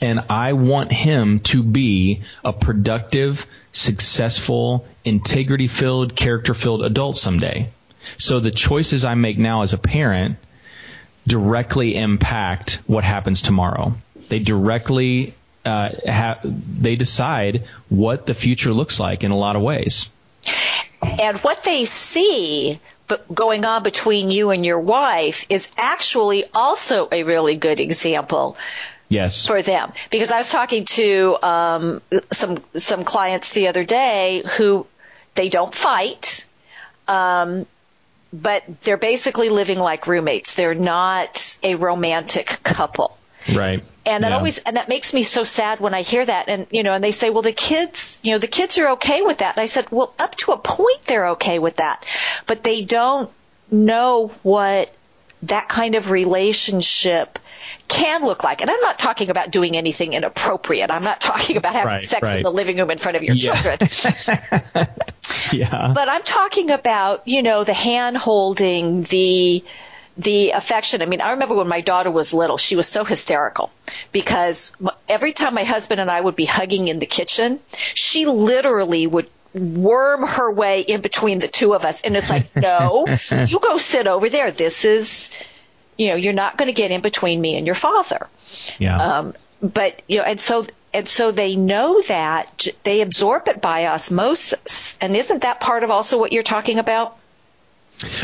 and 0.00 0.20
I 0.28 0.52
want 0.52 0.92
him 0.92 1.40
to 1.40 1.62
be 1.62 2.22
a 2.44 2.52
productive, 2.52 3.46
successful, 3.72 4.86
integrity 5.04 5.68
filled, 5.68 6.16
character 6.16 6.54
filled 6.54 6.84
adult 6.84 7.16
someday. 7.16 7.70
So 8.18 8.40
the 8.40 8.50
choices 8.50 9.04
I 9.04 9.14
make 9.14 9.38
now 9.38 9.62
as 9.62 9.72
a 9.72 9.78
parent 9.78 10.36
directly 11.26 11.96
impact 11.96 12.80
what 12.86 13.04
happens 13.04 13.40
tomorrow. 13.40 13.94
They 14.28 14.40
directly 14.40 15.34
uh, 15.64 15.90
ha- 16.06 16.40
they 16.44 16.96
decide 16.96 17.64
what 17.88 18.26
the 18.26 18.34
future 18.34 18.72
looks 18.72 19.00
like 19.00 19.24
in 19.24 19.30
a 19.30 19.36
lot 19.36 19.56
of 19.56 19.62
ways. 19.62 20.10
And 21.02 21.38
what 21.38 21.64
they 21.64 21.84
see 21.84 22.78
going 23.32 23.64
on 23.64 23.82
between 23.82 24.30
you 24.30 24.50
and 24.50 24.64
your 24.64 24.80
wife 24.80 25.46
is 25.48 25.70
actually 25.76 26.44
also 26.54 27.08
a 27.12 27.22
really 27.24 27.56
good 27.56 27.80
example 27.80 28.56
yes. 29.08 29.46
for 29.46 29.62
them. 29.62 29.92
Because 30.10 30.32
i 30.32 30.38
was 30.38 30.50
talking 30.50 30.84
to 30.86 31.36
um, 31.42 32.02
some 32.32 32.58
some 32.74 33.04
clients 33.04 33.54
the 33.54 33.68
other 33.68 33.84
day 33.84 34.42
who 34.56 34.86
they 35.34 35.48
don't 35.48 35.74
fight 35.74 36.46
um, 37.08 37.66
but 38.32 38.64
they're 38.80 38.96
basically 38.96 39.48
living 39.48 39.78
like 39.78 40.06
roommates. 40.06 40.54
They're 40.54 40.74
not 40.74 41.58
a 41.62 41.76
romantic 41.76 42.58
couple 42.64 43.16
right 43.52 43.84
and 44.06 44.24
that 44.24 44.30
yeah. 44.30 44.36
always 44.36 44.58
and 44.58 44.76
that 44.76 44.88
makes 44.88 45.12
me 45.12 45.22
so 45.22 45.44
sad 45.44 45.80
when 45.80 45.94
I 45.94 46.02
hear 46.02 46.24
that 46.24 46.48
and 46.48 46.66
you 46.70 46.82
know 46.82 46.92
and 46.92 47.02
they 47.02 47.10
say 47.10 47.30
well 47.30 47.42
the 47.42 47.52
kids 47.52 48.20
you 48.22 48.32
know 48.32 48.38
the 48.38 48.46
kids 48.46 48.78
are 48.78 48.90
okay 48.92 49.22
with 49.22 49.38
that 49.38 49.56
and 49.56 49.62
I 49.62 49.66
said 49.66 49.90
well 49.90 50.14
up 50.18 50.34
to 50.36 50.52
a 50.52 50.58
point 50.58 51.02
they're 51.02 51.28
okay 51.30 51.58
with 51.58 51.76
that 51.76 52.04
but 52.46 52.62
they 52.62 52.82
don't 52.82 53.30
know 53.70 54.30
what 54.42 54.94
that 55.48 55.68
kind 55.68 55.94
of 55.94 56.10
relationship 56.10 57.38
can 57.88 58.22
look 58.22 58.44
like. 58.44 58.60
And 58.60 58.70
I'm 58.70 58.80
not 58.80 58.98
talking 58.98 59.30
about 59.30 59.50
doing 59.50 59.76
anything 59.76 60.12
inappropriate. 60.12 60.90
I'm 60.90 61.04
not 61.04 61.20
talking 61.20 61.56
about 61.56 61.74
having 61.74 61.92
right, 61.92 62.02
sex 62.02 62.22
right. 62.22 62.38
in 62.38 62.42
the 62.42 62.52
living 62.52 62.78
room 62.78 62.90
in 62.90 62.98
front 62.98 63.16
of 63.16 63.22
your 63.22 63.36
yeah. 63.36 63.60
children. 63.60 63.88
yeah. 65.52 65.92
But 65.94 66.08
I'm 66.08 66.22
talking 66.22 66.70
about, 66.70 67.26
you 67.28 67.42
know, 67.42 67.64
the 67.64 67.74
hand 67.74 68.16
holding, 68.16 69.02
the 69.02 69.64
the 70.16 70.50
affection. 70.50 71.02
I 71.02 71.06
mean, 71.06 71.20
I 71.20 71.32
remember 71.32 71.54
when 71.54 71.68
my 71.68 71.80
daughter 71.80 72.10
was 72.10 72.32
little, 72.32 72.56
she 72.56 72.76
was 72.76 72.86
so 72.86 73.04
hysterical 73.04 73.70
because 74.12 74.72
every 75.08 75.32
time 75.32 75.54
my 75.54 75.64
husband 75.64 76.00
and 76.00 76.10
I 76.10 76.20
would 76.20 76.36
be 76.36 76.44
hugging 76.44 76.88
in 76.88 76.98
the 76.98 77.06
kitchen, 77.06 77.60
she 77.94 78.26
literally 78.26 79.06
would 79.06 79.28
worm 79.54 80.26
her 80.26 80.52
way 80.52 80.80
in 80.80 81.00
between 81.00 81.38
the 81.38 81.48
two 81.48 81.74
of 81.74 81.84
us. 81.84 82.02
And 82.02 82.16
it's 82.16 82.30
like, 82.30 82.54
no, 82.56 83.06
you 83.30 83.60
go 83.60 83.78
sit 83.78 84.06
over 84.06 84.28
there. 84.28 84.50
This 84.50 84.84
is, 84.84 85.46
you 85.96 86.08
know, 86.08 86.16
you're 86.16 86.32
not 86.32 86.56
going 86.56 86.66
to 86.66 86.74
get 86.74 86.90
in 86.90 87.00
between 87.00 87.40
me 87.40 87.56
and 87.56 87.66
your 87.66 87.76
father. 87.76 88.28
Yeah. 88.78 88.96
Um, 88.96 89.34
but, 89.62 90.02
you 90.08 90.18
know, 90.18 90.24
and 90.24 90.40
so, 90.40 90.66
and 90.92 91.08
so 91.08 91.32
they 91.32 91.56
know 91.56 92.02
that 92.02 92.68
they 92.84 93.00
absorb 93.00 93.48
it 93.48 93.60
by 93.60 93.86
osmosis. 93.86 94.96
And 95.00 95.16
isn't 95.16 95.42
that 95.42 95.60
part 95.60 95.82
of 95.82 95.90
also 95.90 96.18
what 96.18 96.32
you're 96.32 96.42
talking 96.42 96.78
about? 96.78 97.16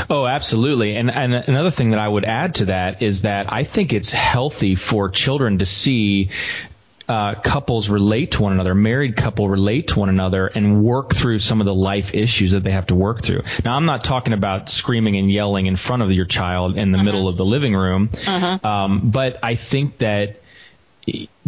Oh, 0.08 0.26
absolutely. 0.26 0.96
And, 0.96 1.10
and 1.10 1.34
another 1.34 1.70
thing 1.70 1.90
that 1.90 2.00
I 2.00 2.08
would 2.08 2.24
add 2.24 2.56
to 2.56 2.66
that 2.66 3.02
is 3.02 3.22
that 3.22 3.52
I 3.52 3.64
think 3.64 3.92
it's 3.92 4.12
healthy 4.12 4.74
for 4.74 5.08
children 5.10 5.58
to 5.58 5.66
see 5.66 6.30
uh, 7.10 7.34
couples 7.34 7.88
relate 7.88 8.32
to 8.32 8.42
one 8.42 8.52
another, 8.52 8.72
married 8.72 9.16
couple 9.16 9.48
relate 9.48 9.88
to 9.88 9.98
one 9.98 10.08
another 10.08 10.46
and 10.46 10.80
work 10.80 11.12
through 11.12 11.40
some 11.40 11.60
of 11.60 11.66
the 11.66 11.74
life 11.74 12.14
issues 12.14 12.52
that 12.52 12.62
they 12.62 12.70
have 12.70 12.86
to 12.86 12.94
work 12.94 13.20
through. 13.20 13.42
Now, 13.64 13.74
I'm 13.76 13.84
not 13.84 14.04
talking 14.04 14.32
about 14.32 14.70
screaming 14.70 15.16
and 15.16 15.28
yelling 15.28 15.66
in 15.66 15.74
front 15.74 16.02
of 16.02 16.12
your 16.12 16.24
child 16.24 16.76
in 16.76 16.92
the 16.92 16.98
uh-huh. 16.98 17.04
middle 17.04 17.26
of 17.26 17.36
the 17.36 17.44
living 17.44 17.74
room, 17.74 18.10
uh-huh. 18.14 18.58
um, 18.62 19.10
but 19.10 19.40
I 19.42 19.56
think 19.56 19.98
that 19.98 20.39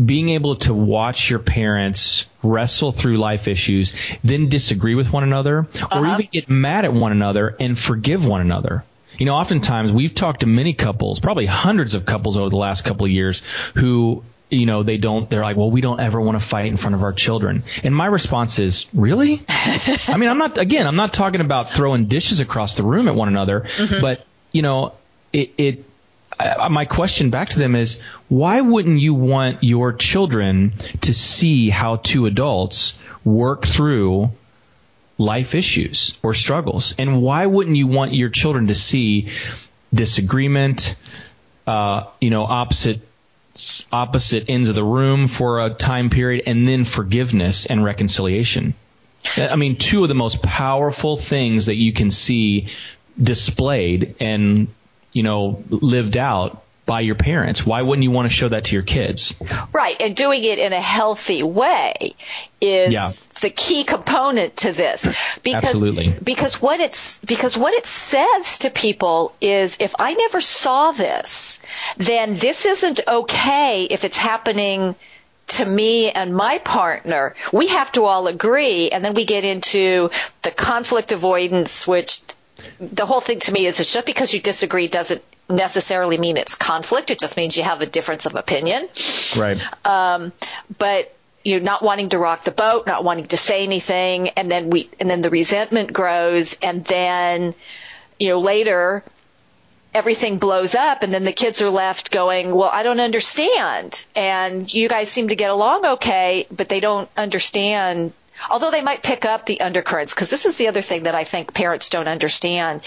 being 0.04 0.30
able 0.30 0.56
to 0.56 0.74
watch 0.74 1.30
your 1.30 1.38
parents 1.38 2.26
wrestle 2.42 2.92
through 2.92 3.18
life 3.18 3.48
issues, 3.48 3.94
then 4.24 4.48
disagree 4.48 4.94
with 4.94 5.12
one 5.12 5.22
another, 5.22 5.60
uh-huh. 5.60 6.00
or 6.00 6.06
even 6.06 6.28
get 6.32 6.48
mad 6.48 6.84
at 6.84 6.92
one 6.92 7.12
another 7.12 7.54
and 7.60 7.78
forgive 7.78 8.26
one 8.26 8.40
another. 8.40 8.84
You 9.18 9.26
know, 9.26 9.34
oftentimes 9.34 9.92
we've 9.92 10.14
talked 10.14 10.40
to 10.40 10.46
many 10.46 10.72
couples, 10.72 11.20
probably 11.20 11.46
hundreds 11.46 11.94
of 11.94 12.06
couples 12.06 12.36
over 12.36 12.48
the 12.48 12.56
last 12.56 12.84
couple 12.84 13.04
of 13.04 13.12
years 13.12 13.42
who 13.74 14.24
you 14.52 14.66
know, 14.66 14.82
they 14.82 14.98
don't, 14.98 15.30
they're 15.30 15.42
like, 15.42 15.56
well, 15.56 15.70
we 15.70 15.80
don't 15.80 15.98
ever 15.98 16.20
want 16.20 16.38
to 16.38 16.46
fight 16.46 16.66
in 16.66 16.76
front 16.76 16.94
of 16.94 17.02
our 17.02 17.12
children. 17.14 17.64
And 17.82 17.94
my 17.94 18.04
response 18.04 18.58
is, 18.58 18.86
really? 18.92 19.42
I 19.48 20.16
mean, 20.18 20.28
I'm 20.28 20.36
not, 20.36 20.58
again, 20.58 20.86
I'm 20.86 20.96
not 20.96 21.14
talking 21.14 21.40
about 21.40 21.70
throwing 21.70 22.04
dishes 22.06 22.40
across 22.40 22.76
the 22.76 22.82
room 22.82 23.08
at 23.08 23.14
one 23.14 23.28
another, 23.28 23.60
mm-hmm. 23.60 24.02
but, 24.02 24.26
you 24.52 24.60
know, 24.60 24.92
it, 25.32 25.54
it 25.56 25.84
my 26.70 26.84
question 26.84 27.30
back 27.30 27.50
to 27.50 27.58
them 27.58 27.74
is 27.74 28.00
why 28.28 28.60
wouldn't 28.60 29.00
you 29.00 29.14
want 29.14 29.62
your 29.62 29.92
children 29.92 30.72
to 31.02 31.14
see 31.14 31.70
how 31.70 31.96
two 31.96 32.26
adults 32.26 32.98
work 33.24 33.66
through 33.66 34.30
life 35.18 35.54
issues 35.54 36.16
or 36.22 36.34
struggles? 36.34 36.94
And 36.98 37.22
why 37.22 37.46
wouldn't 37.46 37.76
you 37.76 37.86
want 37.86 38.14
your 38.14 38.28
children 38.28 38.68
to 38.68 38.74
see 38.74 39.28
disagreement, 39.92 40.96
uh, 41.66 42.04
you 42.20 42.30
know, 42.30 42.44
opposite 42.44 43.00
opposite 43.92 44.46
ends 44.48 44.70
of 44.70 44.74
the 44.74 44.84
room 44.84 45.28
for 45.28 45.60
a 45.60 45.68
time 45.68 46.08
period 46.08 46.44
and 46.46 46.66
then 46.66 46.84
forgiveness 46.84 47.66
and 47.66 47.84
reconciliation? 47.84 48.74
I 49.36 49.56
mean, 49.56 49.76
two 49.76 50.02
of 50.02 50.08
the 50.08 50.14
most 50.14 50.42
powerful 50.42 51.16
things 51.16 51.66
that 51.66 51.76
you 51.76 51.92
can 51.92 52.10
see 52.10 52.68
displayed 53.22 54.16
and 54.18 54.68
you 55.12 55.22
know, 55.22 55.62
lived 55.68 56.16
out 56.16 56.62
by 56.84 57.00
your 57.00 57.14
parents. 57.14 57.64
Why 57.64 57.82
wouldn't 57.82 58.02
you 58.02 58.10
want 58.10 58.28
to 58.28 58.34
show 58.34 58.48
that 58.48 58.64
to 58.66 58.74
your 58.74 58.82
kids? 58.82 59.34
Right, 59.72 60.00
and 60.00 60.16
doing 60.16 60.42
it 60.42 60.58
in 60.58 60.72
a 60.72 60.80
healthy 60.80 61.42
way 61.42 61.94
is 62.60 62.92
yeah. 62.92 63.08
the 63.40 63.50
key 63.50 63.84
component 63.84 64.56
to 64.58 64.72
this. 64.72 65.38
Because, 65.42 65.64
Absolutely. 65.64 66.12
Because 66.22 66.60
what 66.60 66.80
it's 66.80 67.18
because 67.20 67.56
what 67.56 67.72
it 67.74 67.86
says 67.86 68.58
to 68.58 68.70
people 68.70 69.34
is 69.40 69.78
if 69.80 69.94
I 69.98 70.14
never 70.14 70.40
saw 70.40 70.92
this, 70.92 71.60
then 71.98 72.36
this 72.36 72.66
isn't 72.66 73.00
okay 73.06 73.86
if 73.90 74.04
it's 74.04 74.18
happening 74.18 74.96
to 75.48 75.64
me 75.64 76.10
and 76.10 76.34
my 76.34 76.58
partner, 76.58 77.34
we 77.52 77.68
have 77.68 77.92
to 77.92 78.04
all 78.04 78.26
agree, 78.26 78.90
and 78.90 79.04
then 79.04 79.14
we 79.14 79.24
get 79.24 79.44
into 79.44 80.10
the 80.42 80.50
conflict 80.50 81.12
avoidance, 81.12 81.86
which 81.86 82.22
the 82.78 83.06
whole 83.06 83.20
thing 83.20 83.40
to 83.40 83.52
me 83.52 83.66
is 83.66 83.80
it's 83.80 83.92
just 83.92 84.06
because 84.06 84.32
you 84.32 84.40
disagree 84.40 84.88
doesn't 84.88 85.22
necessarily 85.48 86.18
mean 86.18 86.36
it's 86.36 86.54
conflict. 86.54 87.10
It 87.10 87.18
just 87.18 87.36
means 87.36 87.56
you 87.56 87.62
have 87.64 87.80
a 87.80 87.86
difference 87.86 88.26
of 88.26 88.34
opinion. 88.34 88.88
Right. 89.36 89.60
Um, 89.86 90.32
but 90.78 91.14
you 91.44 91.58
know, 91.58 91.64
not 91.64 91.82
wanting 91.82 92.10
to 92.10 92.18
rock 92.18 92.44
the 92.44 92.52
boat, 92.52 92.86
not 92.86 93.02
wanting 93.02 93.26
to 93.26 93.36
say 93.36 93.64
anything, 93.64 94.28
and 94.30 94.50
then 94.50 94.70
we, 94.70 94.88
and 95.00 95.10
then 95.10 95.22
the 95.22 95.30
resentment 95.30 95.92
grows, 95.92 96.56
and 96.62 96.84
then, 96.84 97.54
you 98.18 98.28
know, 98.28 98.38
later 98.38 99.02
everything 99.94 100.38
blows 100.38 100.74
up 100.74 101.02
and 101.02 101.12
then 101.12 101.24
the 101.24 101.32
kids 101.32 101.60
are 101.60 101.70
left 101.70 102.10
going, 102.10 102.54
well, 102.54 102.70
I 102.72 102.82
don't 102.82 103.00
understand. 103.00 104.06
And 104.16 104.72
you 104.72 104.88
guys 104.88 105.10
seem 105.10 105.28
to 105.28 105.36
get 105.36 105.50
along 105.50 105.84
okay, 105.84 106.46
but 106.50 106.68
they 106.68 106.80
don't 106.80 107.08
understand. 107.16 108.12
Although 108.50 108.70
they 108.70 108.82
might 108.82 109.02
pick 109.02 109.24
up 109.24 109.46
the 109.46 109.60
undercurrents, 109.60 110.14
because 110.14 110.30
this 110.30 110.46
is 110.46 110.56
the 110.56 110.68
other 110.68 110.82
thing 110.82 111.04
that 111.04 111.14
I 111.14 111.24
think 111.24 111.54
parents 111.54 111.88
don't 111.88 112.08
understand 112.08 112.82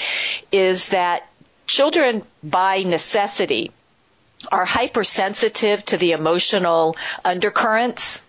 is 0.51 0.89
that 0.89 1.27
children 1.67 2.21
by 2.43 2.83
necessity 2.83 3.71
are 4.51 4.65
hypersensitive 4.65 5.83
to 5.85 5.97
the 5.97 6.11
emotional 6.11 6.95
undercurrents. 7.23 8.23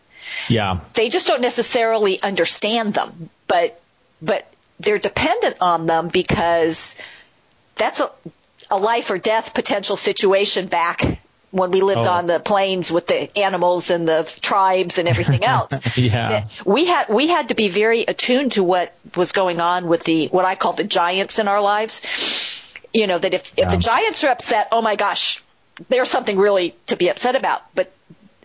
Yeah. 0.49 0.81
They 0.95 1.09
just 1.09 1.27
don't 1.27 1.43
necessarily 1.43 2.23
understand 2.23 2.95
them, 2.95 3.31
but, 3.47 3.81
but 4.23 4.51
they're 4.81 4.99
dependent 4.99 5.57
on 5.61 5.87
them 5.87 6.09
because 6.13 6.99
that's 7.77 8.01
a, 8.01 8.11
a 8.71 8.79
life 8.79 9.11
or 9.11 9.19
death 9.19 9.55
potential 9.55 9.97
situation 9.97 10.67
back 10.67 11.03
when 11.51 11.71
we 11.71 11.81
lived 11.81 12.07
oh. 12.07 12.11
on 12.11 12.27
the 12.27 12.41
plains 12.41 12.91
with 12.91 13.07
the 13.07 13.39
animals 13.39 13.91
and 13.91 14.07
the 14.07 14.39
tribes 14.43 14.99
and 14.99 15.09
everything 15.09 15.45
else. 15.55 15.97
yeah. 15.97 16.47
We 16.65 16.87
had 16.87 17.09
we 17.09 17.29
had 17.29 17.49
to 17.49 17.55
be 17.55 17.69
very 17.69 18.03
attuned 18.03 18.53
to 18.53 18.65
what 18.65 18.95
was 19.17 19.33
going 19.33 19.61
on 19.61 19.87
with 19.87 20.05
the 20.05 20.27
what 20.29 20.45
I 20.45 20.55
call 20.55 20.73
the 20.73 20.85
giants 20.85 21.39
in 21.39 21.49
our 21.49 21.61
lives. 21.61 22.75
You 22.93 23.07
know 23.07 23.19
that 23.19 23.35
if 23.35 23.55
yeah. 23.57 23.67
if 23.67 23.71
the 23.73 23.79
giants 23.79 24.25
are 24.25 24.31
upset, 24.31 24.69
oh 24.73 24.83
my 24.83 24.97
gosh, 24.97 25.43
there's 25.89 26.11
something 26.11 26.39
really 26.39 26.75
to 26.87 26.97
be 26.97 27.09
upset 27.09 27.37
about. 27.37 27.63
But 27.75 27.93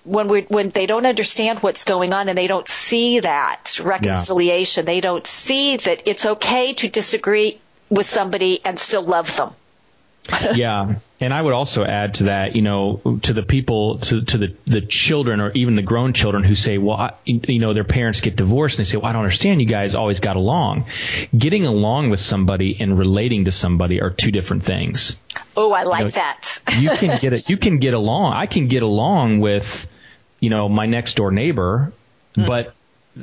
when 0.03 0.27
we 0.27 0.41
when 0.41 0.69
they 0.69 0.85
don't 0.85 1.05
understand 1.05 1.59
what's 1.59 1.85
going 1.85 2.13
on 2.13 2.29
and 2.29 2.37
they 2.37 2.47
don't 2.47 2.67
see 2.67 3.19
that 3.19 3.79
reconciliation, 3.83 4.83
yeah. 4.83 4.93
they 4.93 5.01
don't 5.01 5.25
see 5.25 5.77
that 5.77 6.07
it's 6.07 6.25
okay 6.25 6.73
to 6.73 6.89
disagree 6.89 7.59
with 7.89 8.05
somebody 8.05 8.59
and 8.63 8.79
still 8.79 9.03
love 9.03 9.35
them. 9.35 9.53
yeah, 10.53 10.95
and 11.19 11.33
I 11.33 11.41
would 11.41 11.53
also 11.53 11.83
add 11.83 12.15
to 12.15 12.23
that, 12.25 12.55
you 12.55 12.61
know, 12.61 13.01
to 13.23 13.33
the 13.33 13.41
people, 13.41 13.97
to, 13.99 14.21
to 14.21 14.37
the 14.37 14.55
the 14.65 14.81
children 14.81 15.41
or 15.41 15.51
even 15.53 15.75
the 15.75 15.81
grown 15.81 16.13
children 16.13 16.43
who 16.43 16.53
say, 16.53 16.77
well, 16.77 16.95
I, 16.95 17.13
you 17.25 17.57
know, 17.57 17.73
their 17.73 17.83
parents 17.83 18.21
get 18.21 18.35
divorced 18.35 18.77
and 18.77 18.85
they 18.85 18.89
say, 18.89 18.97
well, 18.97 19.07
I 19.07 19.13
don't 19.13 19.23
understand. 19.23 19.61
You 19.61 19.67
guys 19.67 19.95
always 19.95 20.19
got 20.19 20.35
along. 20.35 20.85
Getting 21.35 21.65
along 21.65 22.11
with 22.11 22.19
somebody 22.19 22.77
and 22.79 22.99
relating 22.99 23.45
to 23.45 23.51
somebody 23.51 23.99
are 23.99 24.11
two 24.11 24.31
different 24.31 24.63
things. 24.63 25.17
Oh, 25.57 25.71
I 25.71 25.83
like 25.83 25.99
you 25.99 26.05
know, 26.05 26.09
that. 26.11 26.59
you 26.77 26.89
can 26.95 27.19
get 27.19 27.33
it. 27.33 27.49
You 27.49 27.57
can 27.57 27.79
get 27.79 27.95
along. 27.95 28.33
I 28.33 28.45
can 28.45 28.67
get 28.67 28.83
along 28.83 29.39
with, 29.39 29.87
you 30.39 30.51
know, 30.51 30.69
my 30.69 30.85
next 30.85 31.15
door 31.15 31.31
neighbor, 31.31 31.91
mm. 32.37 32.45
but 32.45 32.75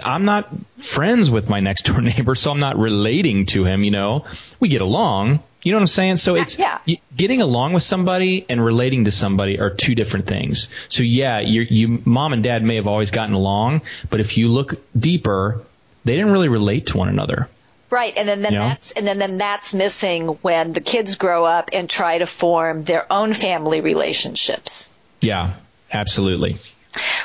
I'm 0.02 0.24
not 0.24 0.50
friends 0.78 1.30
with 1.30 1.48
my 1.48 1.60
next 1.60 1.82
door 1.82 2.00
neighbor, 2.02 2.34
so 2.34 2.50
I'm 2.50 2.60
not 2.60 2.76
relating 2.76 3.46
to 3.46 3.64
him. 3.64 3.84
You 3.84 3.92
know, 3.92 4.24
we 4.58 4.68
get 4.68 4.80
along 4.80 5.44
you 5.62 5.72
know 5.72 5.78
what 5.78 5.82
I'm 5.82 5.86
saying? 5.88 6.16
So 6.16 6.36
it's 6.36 6.58
yeah. 6.58 6.78
getting 7.16 7.42
along 7.42 7.72
with 7.72 7.82
somebody 7.82 8.46
and 8.48 8.64
relating 8.64 9.04
to 9.04 9.10
somebody 9.10 9.58
are 9.58 9.70
two 9.70 9.94
different 9.94 10.26
things. 10.26 10.68
So 10.88 11.02
yeah, 11.02 11.40
you 11.40 11.62
you 11.62 12.02
mom 12.04 12.32
and 12.32 12.42
dad 12.42 12.62
may 12.62 12.76
have 12.76 12.86
always 12.86 13.10
gotten 13.10 13.34
along, 13.34 13.82
but 14.08 14.20
if 14.20 14.38
you 14.38 14.48
look 14.48 14.74
deeper, 14.98 15.62
they 16.04 16.14
didn't 16.14 16.32
really 16.32 16.48
relate 16.48 16.88
to 16.88 16.98
one 16.98 17.08
another. 17.08 17.48
Right, 17.90 18.14
and 18.16 18.28
then, 18.28 18.42
then 18.42 18.52
you 18.52 18.58
know? 18.58 18.68
that's 18.68 18.92
and 18.92 19.06
then, 19.06 19.18
then 19.18 19.38
that's 19.38 19.72
missing 19.72 20.28
when 20.42 20.74
the 20.74 20.80
kids 20.80 21.14
grow 21.14 21.44
up 21.44 21.70
and 21.72 21.88
try 21.88 22.18
to 22.18 22.26
form 22.26 22.84
their 22.84 23.10
own 23.10 23.32
family 23.32 23.80
relationships. 23.80 24.92
Yeah, 25.20 25.54
absolutely. 25.90 26.58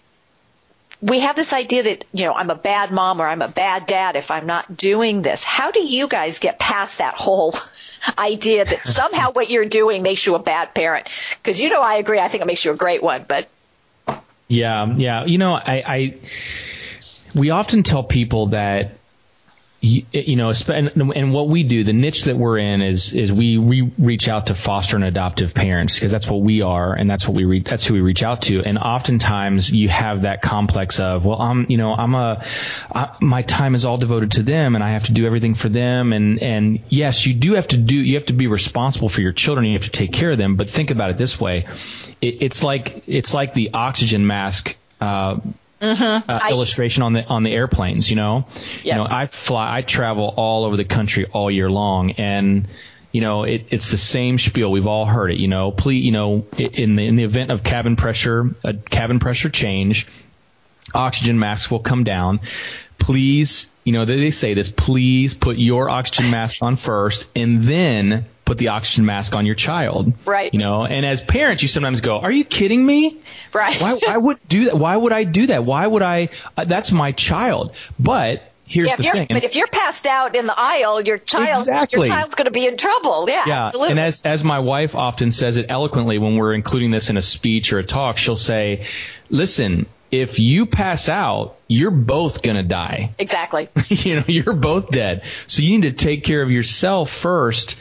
we 1.05 1.19
have 1.19 1.35
this 1.35 1.53
idea 1.53 1.83
that, 1.83 2.05
you 2.13 2.25
know, 2.25 2.33
I'm 2.33 2.49
a 2.49 2.55
bad 2.55 2.91
mom 2.91 3.21
or 3.21 3.27
I'm 3.27 3.43
a 3.43 3.47
bad 3.47 3.85
dad 3.85 4.15
if 4.15 4.31
I'm 4.31 4.47
not 4.47 4.75
doing 4.75 5.21
this. 5.21 5.43
How 5.43 5.69
do 5.69 5.79
you 5.79 6.07
guys 6.07 6.39
get 6.39 6.57
past 6.57 6.97
that 6.97 7.13
whole 7.15 7.53
idea 8.17 8.65
that 8.65 8.85
somehow 8.85 9.31
what 9.31 9.51
you're 9.51 9.65
doing 9.65 10.01
makes 10.01 10.25
you 10.25 10.33
a 10.33 10.39
bad 10.39 10.73
parent? 10.73 11.07
Because, 11.37 11.61
you 11.61 11.69
know, 11.69 11.81
I 11.81 11.95
agree. 11.95 12.19
I 12.19 12.27
think 12.27 12.43
it 12.43 12.47
makes 12.47 12.65
you 12.65 12.71
a 12.71 12.75
great 12.75 13.03
one, 13.03 13.23
but. 13.27 13.47
Yeah, 14.47 14.93
yeah. 14.95 15.25
You 15.25 15.37
know, 15.37 15.53
I, 15.53 15.83
I 15.85 16.17
we 17.35 17.49
often 17.49 17.83
tell 17.83 18.03
people 18.03 18.47
that 18.47 18.91
you, 19.85 20.35
know, 20.35 20.51
and, 20.69 21.33
what 21.33 21.47
we 21.47 21.63
do, 21.63 21.83
the 21.83 21.93
niche 21.93 22.23
that 22.23 22.37
we're 22.37 22.57
in 22.57 22.81
is 22.81 23.13
is 23.13 23.31
we, 23.31 23.57
we 23.57 23.81
reach 23.81 24.27
out 24.27 24.47
to 24.47 24.55
foster 24.55 24.95
and 24.95 25.05
adoptive 25.05 25.53
parents 25.53 25.95
because 25.95 26.11
that's 26.11 26.27
what 26.27 26.41
we 26.41 26.61
are, 26.61 26.93
and 26.93 27.09
that's 27.09 27.27
what 27.27 27.35
we 27.35 27.45
re- 27.45 27.59
that's 27.59 27.85
who 27.85 27.93
we 27.93 28.01
reach 28.01 28.23
out 28.23 28.43
to. 28.43 28.63
And 28.63 28.79
oftentimes 28.79 29.71
you 29.71 29.89
have 29.89 30.23
that 30.23 30.41
complex 30.41 30.99
of, 30.99 31.23
well, 31.23 31.39
I'm 31.39 31.67
you 31.69 31.77
know 31.77 31.93
I'm 31.93 32.15
a 32.15 32.43
I, 32.91 33.15
my 33.21 33.43
time 33.43 33.75
is 33.75 33.85
all 33.85 33.97
devoted 33.97 34.31
to 34.31 34.43
them, 34.43 34.75
and 34.75 34.83
I 34.83 34.91
have 34.91 35.05
to 35.05 35.13
do 35.13 35.25
everything 35.25 35.53
for 35.53 35.69
them. 35.69 36.13
And 36.13 36.41
and 36.41 36.79
yes, 36.89 37.25
you 37.25 37.35
do 37.35 37.53
have 37.53 37.67
to 37.69 37.77
do 37.77 37.95
you 37.95 38.15
have 38.15 38.25
to 38.27 38.33
be 38.33 38.47
responsible 38.47 39.09
for 39.09 39.21
your 39.21 39.33
children. 39.33 39.67
You 39.67 39.73
have 39.73 39.83
to 39.83 39.91
take 39.91 40.11
care 40.11 40.31
of 40.31 40.37
them. 40.37 40.55
But 40.55 40.69
think 40.69 40.89
about 40.89 41.11
it 41.11 41.17
this 41.17 41.39
way, 41.39 41.67
it, 42.21 42.41
it's 42.41 42.63
like 42.63 43.03
it's 43.07 43.33
like 43.33 43.53
the 43.53 43.71
oxygen 43.73 44.25
mask. 44.25 44.75
Uh, 44.99 45.39
mm-hmm. 45.93 46.29
uh, 46.29 46.39
illustration 46.49 47.03
on 47.03 47.13
the 47.13 47.25
on 47.25 47.43
the 47.43 47.51
airplanes. 47.51 48.09
You 48.09 48.15
know, 48.15 48.47
yep. 48.83 48.85
you 48.85 48.95
know, 48.95 49.07
I 49.09 49.27
fly, 49.27 49.77
I 49.77 49.81
travel 49.81 50.33
all 50.35 50.65
over 50.65 50.77
the 50.77 50.85
country 50.85 51.25
all 51.25 51.49
year 51.49 51.69
long, 51.69 52.11
and 52.11 52.67
you 53.11 53.21
know, 53.21 53.43
it, 53.43 53.67
it's 53.69 53.91
the 53.91 53.97
same 53.97 54.37
spiel. 54.37 54.69
We've 54.69 54.87
all 54.87 55.05
heard 55.05 55.31
it. 55.31 55.37
You 55.37 55.47
know, 55.47 55.71
please, 55.71 56.03
you 56.03 56.11
know, 56.11 56.45
in 56.57 56.95
the 56.95 57.07
in 57.07 57.15
the 57.15 57.23
event 57.23 57.51
of 57.51 57.63
cabin 57.63 57.95
pressure, 57.95 58.53
a 58.63 58.73
cabin 58.73 59.19
pressure 59.19 59.49
change, 59.49 60.07
oxygen 60.93 61.39
masks 61.39 61.71
will 61.71 61.79
come 61.79 62.03
down. 62.03 62.41
Please, 62.97 63.69
you 63.83 63.93
know, 63.93 64.05
they 64.05 64.31
say 64.31 64.53
this. 64.53 64.71
Please 64.71 65.33
put 65.33 65.57
your 65.57 65.89
oxygen 65.89 66.29
mask 66.29 66.61
on 66.61 66.75
first, 66.75 67.29
and 67.35 67.63
then 67.63 68.25
put 68.45 68.59
the 68.59 68.69
oxygen 68.69 69.05
mask 69.05 69.35
on 69.35 69.45
your 69.45 69.55
child. 69.55 70.13
Right. 70.23 70.53
You 70.53 70.59
know, 70.59 70.85
and 70.85 71.05
as 71.05 71.21
parents, 71.21 71.63
you 71.63 71.67
sometimes 71.67 72.01
go, 72.01 72.19
"Are 72.19 72.31
you 72.31 72.43
kidding 72.43 72.85
me? 72.85 73.19
Right. 73.51 73.75
Why, 73.81 73.99
I 74.07 74.17
would 74.17 74.37
do 74.47 74.65
that? 74.65 74.77
Why 74.77 74.95
would 74.95 75.11
I 75.11 75.23
do 75.23 75.47
that? 75.47 75.65
Why 75.65 75.85
would 75.85 76.03
I? 76.03 76.29
Uh, 76.55 76.65
that's 76.65 76.91
my 76.91 77.11
child." 77.11 77.75
But 77.99 78.51
here's 78.67 78.87
yeah, 78.87 78.95
the 78.97 79.03
thing. 79.03 79.27
But 79.29 79.43
if 79.43 79.55
you're 79.55 79.67
passed 79.67 80.05
out 80.05 80.35
in 80.35 80.45
the 80.45 80.53
aisle, 80.55 81.01
your 81.01 81.17
child, 81.17 81.59
exactly. 81.59 82.07
your 82.07 82.15
child's 82.15 82.35
going 82.35 82.45
to 82.45 82.51
be 82.51 82.67
in 82.67 82.77
trouble. 82.77 83.25
Yeah, 83.27 83.43
yeah. 83.47 83.65
absolutely. 83.65 83.91
And 83.91 83.99
as 83.99 84.21
as 84.21 84.43
my 84.43 84.59
wife 84.59 84.95
often 84.95 85.31
says 85.31 85.57
it 85.57 85.65
eloquently 85.69 86.19
when 86.19 86.35
we're 86.35 86.53
including 86.53 86.91
this 86.91 87.09
in 87.09 87.17
a 87.17 87.23
speech 87.23 87.73
or 87.73 87.79
a 87.79 87.83
talk, 87.83 88.17
she'll 88.17 88.37
say, 88.37 88.85
"Listen." 89.29 89.87
If 90.11 90.39
you 90.39 90.65
pass 90.65 91.09
out, 91.09 91.57
you're 91.67 91.91
both 91.91 92.41
gonna 92.41 92.63
die. 92.63 93.09
Exactly. 93.17 93.67
you 93.89 94.15
know, 94.15 94.23
you're 94.27 94.53
both 94.53 94.89
dead. 94.89 95.23
So 95.47 95.61
you 95.61 95.77
need 95.77 95.97
to 95.97 96.05
take 96.05 96.23
care 96.23 96.41
of 96.41 96.49
yourself 96.51 97.09
first 97.09 97.77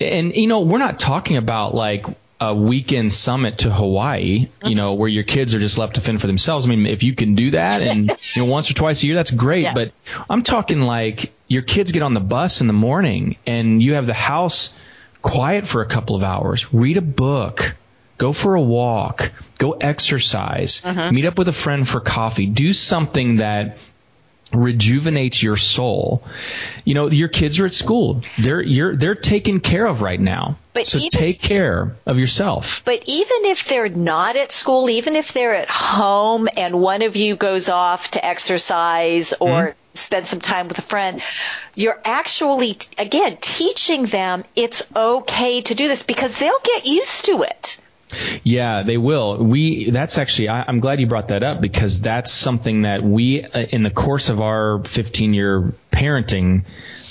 and 0.00 0.34
you 0.34 0.46
know, 0.46 0.60
we're 0.60 0.78
not 0.78 0.98
talking 0.98 1.36
about 1.36 1.74
like 1.74 2.06
a 2.40 2.54
weekend 2.54 3.12
summit 3.12 3.58
to 3.58 3.70
Hawaii, 3.70 4.48
you 4.64 4.74
know, 4.74 4.94
where 4.94 5.08
your 5.08 5.24
kids 5.24 5.54
are 5.54 5.58
just 5.58 5.76
left 5.76 5.94
to 5.94 6.00
fend 6.00 6.22
for 6.22 6.26
themselves. 6.26 6.64
I 6.64 6.70
mean, 6.70 6.86
if 6.86 7.02
you 7.02 7.14
can 7.14 7.34
do 7.34 7.50
that 7.50 7.82
and 7.82 8.08
you 8.34 8.42
know 8.42 8.50
once 8.50 8.70
or 8.70 8.74
twice 8.74 9.02
a 9.02 9.06
year, 9.06 9.14
that's 9.14 9.30
great. 9.30 9.64
Yeah. 9.64 9.74
But 9.74 9.92
I'm 10.28 10.42
talking 10.42 10.80
like 10.80 11.32
your 11.48 11.62
kids 11.62 11.92
get 11.92 12.02
on 12.02 12.14
the 12.14 12.20
bus 12.20 12.62
in 12.62 12.66
the 12.66 12.72
morning 12.72 13.36
and 13.46 13.82
you 13.82 13.94
have 13.94 14.06
the 14.06 14.14
house 14.14 14.74
quiet 15.20 15.66
for 15.66 15.82
a 15.82 15.86
couple 15.86 16.16
of 16.16 16.22
hours, 16.22 16.72
read 16.72 16.96
a 16.96 17.02
book, 17.02 17.76
go 18.16 18.32
for 18.32 18.54
a 18.54 18.62
walk, 18.62 19.32
go 19.58 19.72
exercise, 19.72 20.82
uh-huh. 20.82 21.12
meet 21.12 21.26
up 21.26 21.36
with 21.36 21.48
a 21.48 21.52
friend 21.52 21.86
for 21.86 22.00
coffee, 22.00 22.46
do 22.46 22.72
something 22.72 23.36
that 23.36 23.76
rejuvenates 24.52 25.42
your 25.42 25.56
soul. 25.56 26.22
You 26.84 26.94
know, 26.94 27.10
your 27.10 27.28
kids 27.28 27.60
are 27.60 27.66
at 27.66 27.74
school. 27.74 28.22
They're 28.38 28.62
you're 28.62 28.96
they're 28.96 29.14
taken 29.14 29.60
care 29.60 29.86
of 29.86 30.02
right 30.02 30.20
now. 30.20 30.56
But 30.72 30.86
so 30.86 30.98
even, 30.98 31.10
take 31.10 31.40
care 31.40 31.96
of 32.06 32.18
yourself. 32.18 32.82
But 32.84 33.04
even 33.06 33.44
if 33.46 33.68
they're 33.68 33.88
not 33.88 34.36
at 34.36 34.52
school, 34.52 34.88
even 34.88 35.16
if 35.16 35.32
they're 35.32 35.54
at 35.54 35.68
home 35.68 36.48
and 36.56 36.80
one 36.80 37.02
of 37.02 37.16
you 37.16 37.36
goes 37.36 37.68
off 37.68 38.12
to 38.12 38.24
exercise 38.24 39.32
or 39.34 39.48
mm-hmm. 39.48 39.78
spend 39.94 40.26
some 40.26 40.40
time 40.40 40.68
with 40.68 40.78
a 40.78 40.82
friend, 40.82 41.20
you're 41.74 42.00
actually 42.04 42.78
again 42.98 43.36
teaching 43.40 44.04
them 44.06 44.44
it's 44.56 44.94
okay 44.94 45.60
to 45.62 45.74
do 45.74 45.88
this 45.88 46.02
because 46.02 46.38
they'll 46.38 46.52
get 46.64 46.86
used 46.86 47.26
to 47.26 47.42
it. 47.42 47.78
Yeah, 48.42 48.82
they 48.82 48.96
will. 48.96 49.42
We 49.42 49.90
that's 49.90 50.18
actually 50.18 50.48
I, 50.48 50.68
am 50.68 50.80
glad 50.80 51.00
you 51.00 51.06
brought 51.06 51.28
that 51.28 51.42
up 51.42 51.60
because 51.60 52.00
that's 52.00 52.32
something 52.32 52.82
that 52.82 53.02
we 53.02 53.44
uh, 53.44 53.60
in 53.60 53.82
the 53.82 53.90
course 53.90 54.28
of 54.30 54.40
our 54.40 54.82
15 54.84 55.34
year 55.34 55.72
parenting 55.92 56.64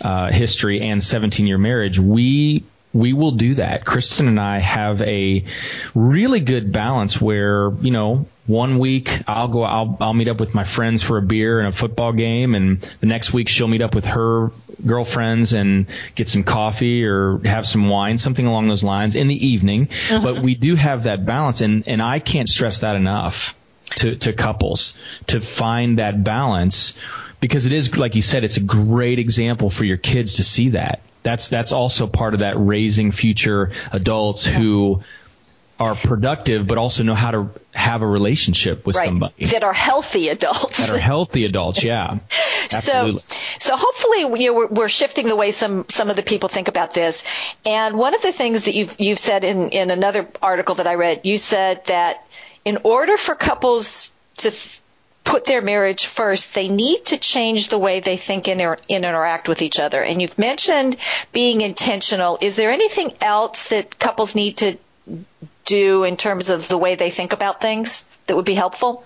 uh, 0.03 0.31
history 0.31 0.81
and 0.81 1.03
17 1.03 1.47
year 1.47 1.57
marriage 1.57 1.99
we 1.99 2.63
we 2.93 3.13
will 3.13 3.31
do 3.31 3.55
that. 3.55 3.85
Kristen 3.85 4.27
and 4.27 4.39
I 4.39 4.59
have 4.59 5.01
a 5.01 5.45
really 5.93 6.39
good 6.39 6.71
balance 6.71 7.21
where, 7.21 7.71
you 7.81 7.91
know, 7.91 8.25
one 8.49 8.79
week 8.79 9.21
I'll 9.27 9.47
go, 9.47 9.63
I'll, 9.63 9.95
I'll 10.01 10.13
meet 10.13 10.27
up 10.27 10.39
with 10.39 10.55
my 10.55 10.63
friends 10.63 11.03
for 11.03 11.17
a 11.17 11.21
beer 11.21 11.59
and 11.59 11.67
a 11.67 11.71
football 11.71 12.11
game. 12.11 12.55
And 12.55 12.81
the 12.99 13.05
next 13.05 13.31
week 13.31 13.47
she'll 13.47 13.67
meet 13.67 13.81
up 13.81 13.93
with 13.93 14.05
her 14.05 14.51
girlfriends 14.85 15.53
and 15.53 15.85
get 16.15 16.27
some 16.27 16.43
coffee 16.43 17.05
or 17.05 17.39
have 17.45 17.67
some 17.67 17.89
wine, 17.89 18.17
something 18.17 18.45
along 18.45 18.67
those 18.67 18.83
lines 18.83 19.15
in 19.15 19.27
the 19.27 19.47
evening. 19.47 19.89
Uh-huh. 20.09 20.21
But 20.23 20.39
we 20.39 20.55
do 20.55 20.75
have 20.75 21.03
that 21.03 21.25
balance 21.25 21.61
and, 21.61 21.87
and 21.87 22.01
I 22.01 22.19
can't 22.19 22.49
stress 22.49 22.81
that 22.81 22.95
enough 22.95 23.55
to, 23.97 24.15
to 24.15 24.33
couples 24.33 24.95
to 25.27 25.41
find 25.41 25.99
that 25.99 26.23
balance 26.23 26.97
because 27.39 27.67
it 27.67 27.73
is, 27.73 27.95
like 27.97 28.15
you 28.15 28.21
said, 28.21 28.43
it's 28.43 28.57
a 28.57 28.63
great 28.63 29.19
example 29.19 29.69
for 29.69 29.85
your 29.85 29.97
kids 29.97 30.35
to 30.37 30.43
see 30.43 30.69
that 30.69 31.01
that's 31.21 31.49
that's 31.49 31.73
also 31.73 32.07
part 32.07 32.33
of 32.33 32.39
that 32.39 32.55
raising 32.57 33.11
future 33.11 33.71
adults 33.91 34.45
who 34.45 35.01
are 35.79 35.95
productive 35.95 36.67
but 36.67 36.77
also 36.77 37.03
know 37.03 37.15
how 37.15 37.31
to 37.31 37.49
have 37.73 38.01
a 38.01 38.07
relationship 38.07 38.85
with 38.85 38.95
right. 38.97 39.05
somebody 39.05 39.45
that 39.45 39.63
are 39.63 39.73
healthy 39.73 40.29
adults 40.29 40.77
that 40.77 40.89
are 40.95 40.99
healthy 40.99 41.45
adults 41.45 41.83
yeah 41.83 42.17
Absolutely. 42.71 43.19
so 43.19 43.35
so 43.59 43.77
hopefully 43.77 44.41
you 44.41 44.51
know, 44.51 44.53
we're, 44.53 44.67
we're, 44.67 44.89
shifting 44.89 45.27
the 45.27 45.35
way 45.35 45.51
some 45.51 45.85
some 45.87 46.09
of 46.09 46.15
the 46.15 46.23
people 46.23 46.49
think 46.49 46.67
about 46.67 46.93
this 46.93 47.23
and 47.65 47.97
one 47.97 48.13
of 48.13 48.21
the 48.21 48.31
things 48.31 48.65
that 48.65 48.75
you've 48.75 48.99
you've 48.99 49.19
said 49.19 49.43
in 49.43 49.69
in 49.69 49.89
another 49.89 50.27
article 50.41 50.75
that 50.75 50.87
I 50.87 50.95
read 50.95 51.21
you 51.23 51.37
said 51.37 51.85
that 51.85 52.29
in 52.65 52.79
order 52.83 53.17
for 53.17 53.35
couples 53.35 54.11
to 54.37 54.51
put 55.23 55.45
their 55.45 55.61
marriage 55.61 56.05
first, 56.05 56.55
they 56.55 56.69
need 56.69 57.05
to 57.05 57.17
change 57.17 57.69
the 57.69 57.77
way 57.77 57.99
they 57.99 58.17
think 58.17 58.47
and, 58.47 58.61
and 58.61 58.79
interact 58.89 59.47
with 59.47 59.61
each 59.61 59.79
other. 59.79 60.01
And 60.01 60.21
you've 60.21 60.39
mentioned 60.39 60.95
being 61.31 61.61
intentional. 61.61 62.39
Is 62.41 62.55
there 62.55 62.71
anything 62.71 63.11
else 63.21 63.69
that 63.69 63.99
couples 63.99 64.33
need 64.33 64.57
to 64.57 64.77
do 65.69 66.03
in 66.03 66.17
terms 66.17 66.49
of 66.49 66.67
the 66.67 66.77
way 66.77 66.95
they 66.95 67.11
think 67.11 67.33
about 67.33 67.61
things 67.61 68.05
that 68.25 68.35
would 68.35 68.45
be 68.45 68.55
helpful? 68.55 69.05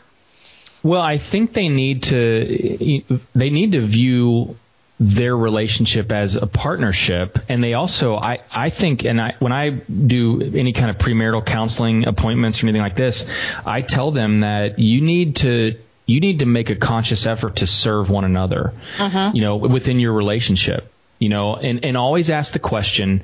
Well, 0.82 1.02
I 1.02 1.18
think 1.18 1.54
they 1.54 1.70
need 1.70 2.04
to 2.04 3.02
they 3.34 3.50
need 3.50 3.74
to 3.74 3.82
view 3.82 4.58
their 5.00 5.36
relationship 5.36 6.12
as 6.12 6.36
a 6.36 6.46
partnership 6.46 7.40
and 7.50 7.64
they 7.64 7.74
also 7.74 8.16
I, 8.16 8.38
I 8.52 8.70
think 8.70 9.04
and 9.04 9.20
I 9.20 9.36
when 9.40 9.52
I 9.52 9.70
do 9.70 10.42
any 10.42 10.72
kind 10.72 10.90
of 10.90 10.98
premarital 10.98 11.46
counseling 11.46 12.08
appointments 12.08 12.62
or 12.62 12.68
anything 12.68 12.82
like 12.82 12.96
this, 12.96 13.26
I 13.66 13.82
tell 13.82 14.12
them 14.12 14.42
that 14.42 14.80
you 14.80 15.02
need 15.02 15.38
to 15.38 15.78
you 16.06 16.20
need 16.20 16.40
to 16.40 16.46
make 16.46 16.70
a 16.70 16.76
conscious 16.76 17.26
effort 17.26 17.58
to 17.58 17.68
serve 17.68 18.10
one 18.10 18.26
another, 18.26 18.74
uh-huh. 19.00 19.32
you 19.34 19.42
know, 19.42 19.56
within 19.58 20.00
your 20.00 20.14
relationship, 20.14 20.92
you 21.18 21.30
know, 21.30 21.56
and, 21.56 21.86
and 21.86 21.96
always 21.96 22.30
ask 22.30 22.52
the 22.54 22.60
question, 22.60 23.24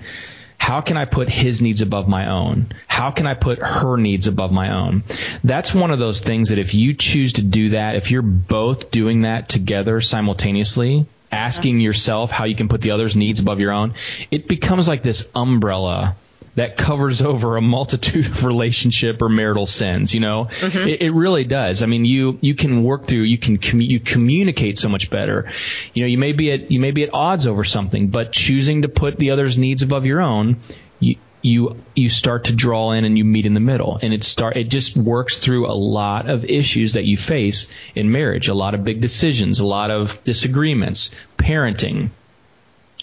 how 0.59 0.81
can 0.81 0.97
I 0.97 1.05
put 1.05 1.29
his 1.29 1.61
needs 1.61 1.81
above 1.81 2.07
my 2.07 2.29
own? 2.29 2.67
How 2.87 3.09
can 3.09 3.25
I 3.25 3.33
put 3.33 3.59
her 3.59 3.97
needs 3.97 4.27
above 4.27 4.51
my 4.51 4.75
own? 4.75 5.03
That's 5.43 5.73
one 5.73 5.89
of 5.89 5.97
those 5.97 6.21
things 6.21 6.49
that 6.49 6.59
if 6.59 6.75
you 6.75 6.93
choose 6.93 7.33
to 7.33 7.41
do 7.41 7.69
that, 7.69 7.95
if 7.95 8.11
you're 8.11 8.21
both 8.21 8.91
doing 8.91 9.23
that 9.23 9.49
together 9.49 9.99
simultaneously, 10.01 11.07
asking 11.31 11.79
yourself 11.79 12.29
how 12.29 12.45
you 12.45 12.55
can 12.55 12.67
put 12.67 12.81
the 12.81 12.91
other's 12.91 13.15
needs 13.15 13.39
above 13.39 13.59
your 13.59 13.71
own, 13.71 13.93
it 14.29 14.47
becomes 14.47 14.87
like 14.87 15.01
this 15.01 15.27
umbrella 15.33 16.15
that 16.59 16.75
covers 16.75 17.21
over 17.21 17.55
a 17.55 17.61
multitude 17.61 18.25
of 18.25 18.43
relationship 18.43 19.21
or 19.21 19.29
marital 19.29 19.65
sins. 19.65 20.13
You 20.13 20.19
know, 20.19 20.45
mm-hmm. 20.45 20.89
it, 20.89 21.01
it, 21.03 21.11
really 21.11 21.45
does. 21.45 21.81
I 21.81 21.85
mean, 21.85 22.03
you 22.03 22.37
you 22.41 22.53
can 22.53 22.83
work 22.83 23.05
through, 23.05 23.21
you 23.21 23.37
can 23.37 23.59
commu- 23.59 23.87
you 23.87 24.01
communicate 24.01 24.77
so 24.77 24.89
much 24.89 25.09
better. 25.09 25.49
You 25.93 26.03
know, 26.03 26.07
you 26.07 26.17
may 26.17 26.33
be 26.33 26.51
at 26.51 26.69
you 26.69 26.81
may 26.81 26.91
be 26.91 27.03
at 27.03 27.13
odds 27.13 27.47
over 27.47 27.63
something, 27.63 28.09
but 28.09 28.33
choosing 28.33 28.81
to 28.81 28.89
put 28.89 29.15
the 29.15 29.31
other's 29.31 29.57
needs 29.57 29.83
above 29.83 30.05
your 30.05 30.19
own, 30.19 30.57
you 30.99 31.15
you 31.41 31.77
you 31.95 32.09
start 32.09 32.45
to 32.45 32.53
draw 32.53 32.91
in 32.91 33.05
and 33.05 33.17
you 33.17 33.23
meet 33.23 33.45
in 33.45 33.53
the 33.53 33.61
middle 33.61 33.97
and 34.01 34.13
it 34.13 34.25
start 34.25 34.57
it 34.57 34.65
just 34.65 34.97
works 34.97 35.39
through 35.39 35.65
a 35.65 35.71
lot 35.71 36.29
of 36.29 36.43
issues 36.43 36.93
that 36.93 37.05
you 37.05 37.15
face 37.15 37.67
in 37.95 38.11
marriage 38.11 38.49
a 38.49 38.53
lot 38.53 38.73
of 38.73 38.83
big 38.83 38.99
decisions 38.99 39.61
a 39.61 39.65
lot 39.65 39.89
of 39.89 40.21
disagreements 40.25 41.11
parenting 41.37 42.09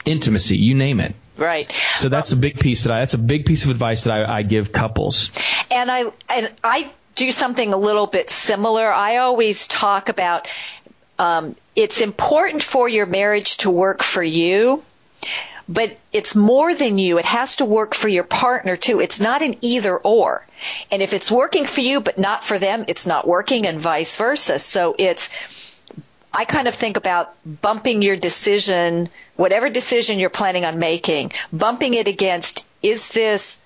intimacy 0.04 0.58
you 0.58 0.74
name 0.74 1.00
it 1.00 1.14
Right. 1.37 1.70
So 1.70 2.09
that's 2.09 2.31
well, 2.31 2.38
a 2.38 2.42
big 2.42 2.59
piece 2.59 2.85
that 2.85 2.92
I, 2.92 3.01
that's 3.01 3.14
a 3.14 3.18
big 3.18 3.44
piece 3.44 3.64
of 3.64 3.70
advice 3.70 4.05
that 4.05 4.29
I, 4.29 4.38
I 4.38 4.42
give 4.42 4.72
couples. 4.72 5.31
And 5.70 5.90
I, 5.90 6.05
and 6.35 6.53
I 6.64 6.90
do 7.14 7.31
something 7.31 7.72
a 7.72 7.77
little 7.77 8.07
bit 8.07 8.31
similar. 8.31 8.87
I 8.87 9.18
always 9.18 9.68
talk 9.68 10.09
about, 10.09 10.51
um, 11.18 11.57
it's 11.75 12.01
important 12.01 12.62
for 12.62 12.88
your 12.88 13.07
marriage 13.07 13.59
to 13.59 13.70
work 13.70 14.03
for 14.03 14.22
you, 14.22 14.83
but 15.68 15.99
it's 16.12 16.37
more 16.37 16.75
than 16.75 16.99
you. 16.99 17.18
It 17.18 17.25
has 17.25 17.57
to 17.57 17.64
work 17.64 17.94
for 17.94 18.09
your 18.09 18.25
partner 18.25 18.77
too. 18.77 19.01
It's 19.01 19.20
not 19.20 19.42
an 19.42 19.57
either 19.61 19.96
or. 19.96 20.46
And 20.90 21.03
if 21.03 21.12
it's 21.12 21.31
working 21.31 21.64
for 21.64 21.81
you 21.81 22.01
but 22.01 22.18
not 22.18 22.44
for 22.44 22.59
them, 22.59 22.85
it's 22.88 23.07
not 23.07 23.27
working 23.27 23.66
and 23.66 23.79
vice 23.79 24.16
versa. 24.16 24.59
So 24.59 24.94
it's, 24.99 25.29
I 26.37 26.44
kind 26.44 26.68
of 26.68 26.75
think 26.75 26.99
about 26.99 27.35
bumping 27.46 28.03
your 28.03 28.16
decision, 28.16 29.09
whatever 29.37 29.70
decision 29.70 30.18
you're 30.18 30.29
planning 30.29 30.66
on 30.66 30.79
making, 30.79 31.33
bumping 31.51 31.94
it 31.94 32.09
against, 32.09 32.66
is 32.83 33.09
this 33.09 33.59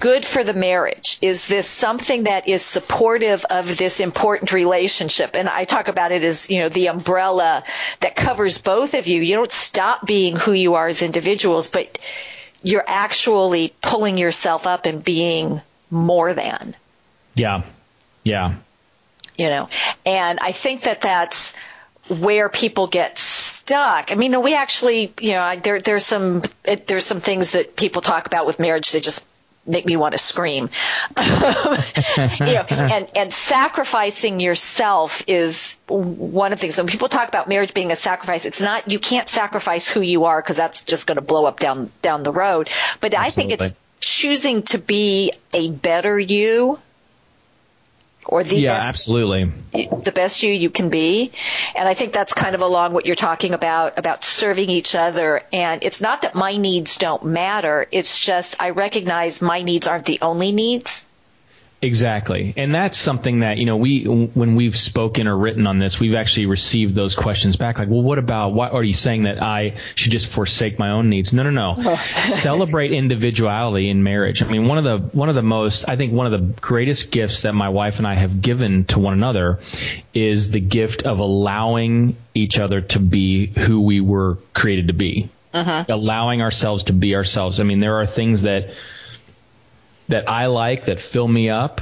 good 0.00 0.26
for 0.26 0.42
the 0.42 0.52
marriage? 0.52 1.18
Is 1.22 1.46
this 1.46 1.68
something 1.68 2.24
that 2.24 2.48
is 2.48 2.62
supportive 2.62 3.44
of 3.48 3.76
this 3.76 4.00
important 4.00 4.52
relationship? 4.52 5.36
And 5.36 5.48
I 5.48 5.64
talk 5.64 5.86
about 5.86 6.10
it 6.10 6.24
as, 6.24 6.50
you 6.50 6.58
know, 6.58 6.68
the 6.68 6.88
umbrella 6.88 7.62
that 8.00 8.16
covers 8.16 8.58
both 8.58 8.94
of 8.94 9.06
you. 9.06 9.22
You 9.22 9.36
don't 9.36 9.52
stop 9.52 10.04
being 10.04 10.34
who 10.34 10.52
you 10.52 10.74
are 10.74 10.88
as 10.88 11.02
individuals, 11.02 11.68
but 11.68 11.98
you're 12.64 12.84
actually 12.84 13.74
pulling 13.80 14.18
yourself 14.18 14.66
up 14.66 14.86
and 14.86 15.04
being 15.04 15.60
more 15.88 16.34
than. 16.34 16.74
Yeah. 17.36 17.62
Yeah. 18.24 18.56
You 19.38 19.46
know, 19.46 19.68
and 20.04 20.40
I 20.40 20.50
think 20.50 20.82
that 20.82 21.00
that's, 21.00 21.54
where 22.08 22.48
people 22.48 22.86
get 22.86 23.18
stuck. 23.18 24.12
I 24.12 24.14
mean, 24.16 24.40
we 24.42 24.54
actually, 24.54 25.12
you 25.20 25.32
know, 25.32 25.54
there, 25.56 25.80
there's 25.80 26.04
some, 26.04 26.42
there's 26.64 27.06
some 27.06 27.20
things 27.20 27.52
that 27.52 27.76
people 27.76 28.02
talk 28.02 28.26
about 28.26 28.46
with 28.46 28.58
marriage 28.58 28.92
that 28.92 29.02
just 29.02 29.26
make 29.64 29.86
me 29.86 29.96
want 29.96 30.12
to 30.12 30.18
scream. 30.18 30.68
you 31.18 32.46
know, 32.46 32.64
and, 32.68 33.08
and 33.14 33.32
sacrificing 33.32 34.40
yourself 34.40 35.22
is 35.28 35.76
one 35.86 36.52
of 36.52 36.58
the 36.58 36.60
things. 36.62 36.78
When 36.78 36.88
people 36.88 37.08
talk 37.08 37.28
about 37.28 37.48
marriage 37.48 37.72
being 37.72 37.92
a 37.92 37.96
sacrifice, 37.96 38.44
it's 38.44 38.60
not, 38.60 38.90
you 38.90 38.98
can't 38.98 39.28
sacrifice 39.28 39.86
who 39.88 40.00
you 40.00 40.24
are 40.24 40.42
because 40.42 40.56
that's 40.56 40.84
just 40.84 41.06
going 41.06 41.16
to 41.16 41.22
blow 41.22 41.46
up 41.46 41.60
down, 41.60 41.90
down 42.02 42.24
the 42.24 42.32
road. 42.32 42.70
But 43.00 43.14
Absolutely. 43.14 43.18
I 43.18 43.30
think 43.30 43.52
it's 43.52 43.74
choosing 44.00 44.62
to 44.62 44.78
be 44.78 45.32
a 45.52 45.70
better 45.70 46.18
you 46.18 46.80
or 48.24 48.44
the 48.44 48.56
yeah, 48.56 48.74
best, 48.74 48.88
absolutely 48.88 49.50
the 49.72 50.12
best 50.14 50.42
you 50.42 50.52
you 50.52 50.70
can 50.70 50.90
be. 50.90 51.32
And 51.74 51.88
I 51.88 51.94
think 51.94 52.12
that's 52.12 52.34
kind 52.34 52.54
of 52.54 52.60
along 52.60 52.92
what 52.94 53.06
you're 53.06 53.16
talking 53.16 53.54
about 53.54 53.98
about 53.98 54.24
serving 54.24 54.70
each 54.70 54.94
other. 54.94 55.42
And 55.52 55.82
it's 55.82 56.00
not 56.00 56.22
that 56.22 56.34
my 56.34 56.56
needs 56.56 56.96
don't 56.98 57.24
matter. 57.24 57.86
It's 57.90 58.18
just 58.18 58.62
I 58.62 58.70
recognize 58.70 59.42
my 59.42 59.62
needs 59.62 59.86
aren't 59.86 60.06
the 60.06 60.20
only 60.22 60.52
needs. 60.52 61.06
Exactly. 61.82 62.54
And 62.56 62.72
that's 62.72 62.96
something 62.96 63.40
that, 63.40 63.58
you 63.58 63.66
know, 63.66 63.76
we, 63.76 64.04
when 64.04 64.54
we've 64.54 64.76
spoken 64.76 65.26
or 65.26 65.36
written 65.36 65.66
on 65.66 65.80
this, 65.80 65.98
we've 65.98 66.14
actually 66.14 66.46
received 66.46 66.94
those 66.94 67.16
questions 67.16 67.56
back. 67.56 67.80
Like, 67.80 67.88
well, 67.88 68.02
what 68.02 68.20
about, 68.20 68.52
what 68.54 68.72
are 68.72 68.84
you 68.84 68.94
saying 68.94 69.24
that 69.24 69.42
I 69.42 69.74
should 69.96 70.12
just 70.12 70.28
forsake 70.28 70.78
my 70.78 70.90
own 70.90 71.10
needs? 71.10 71.32
No, 71.32 71.42
no, 71.42 71.50
no. 71.50 71.74
Celebrate 72.14 72.92
individuality 72.92 73.90
in 73.90 74.04
marriage. 74.04 74.44
I 74.44 74.46
mean, 74.46 74.68
one 74.68 74.78
of 74.78 74.84
the, 74.84 74.98
one 75.16 75.28
of 75.28 75.34
the 75.34 75.42
most, 75.42 75.88
I 75.88 75.96
think 75.96 76.12
one 76.12 76.32
of 76.32 76.32
the 76.32 76.60
greatest 76.60 77.10
gifts 77.10 77.42
that 77.42 77.52
my 77.52 77.68
wife 77.68 77.98
and 77.98 78.06
I 78.06 78.14
have 78.14 78.40
given 78.40 78.84
to 78.86 79.00
one 79.00 79.14
another 79.14 79.58
is 80.14 80.52
the 80.52 80.60
gift 80.60 81.02
of 81.02 81.18
allowing 81.18 82.14
each 82.32 82.60
other 82.60 82.80
to 82.80 83.00
be 83.00 83.46
who 83.46 83.80
we 83.80 84.00
were 84.00 84.38
created 84.54 84.86
to 84.86 84.94
be 84.94 85.30
uh-huh. 85.52 85.84
allowing 85.88 86.42
ourselves 86.42 86.84
to 86.84 86.92
be 86.92 87.14
ourselves. 87.14 87.60
I 87.60 87.64
mean, 87.64 87.80
there 87.80 88.00
are 88.00 88.06
things 88.06 88.42
that 88.42 88.70
that 90.12 90.28
I 90.28 90.46
like 90.46 90.84
that 90.86 91.00
fill 91.00 91.26
me 91.26 91.48
up, 91.48 91.80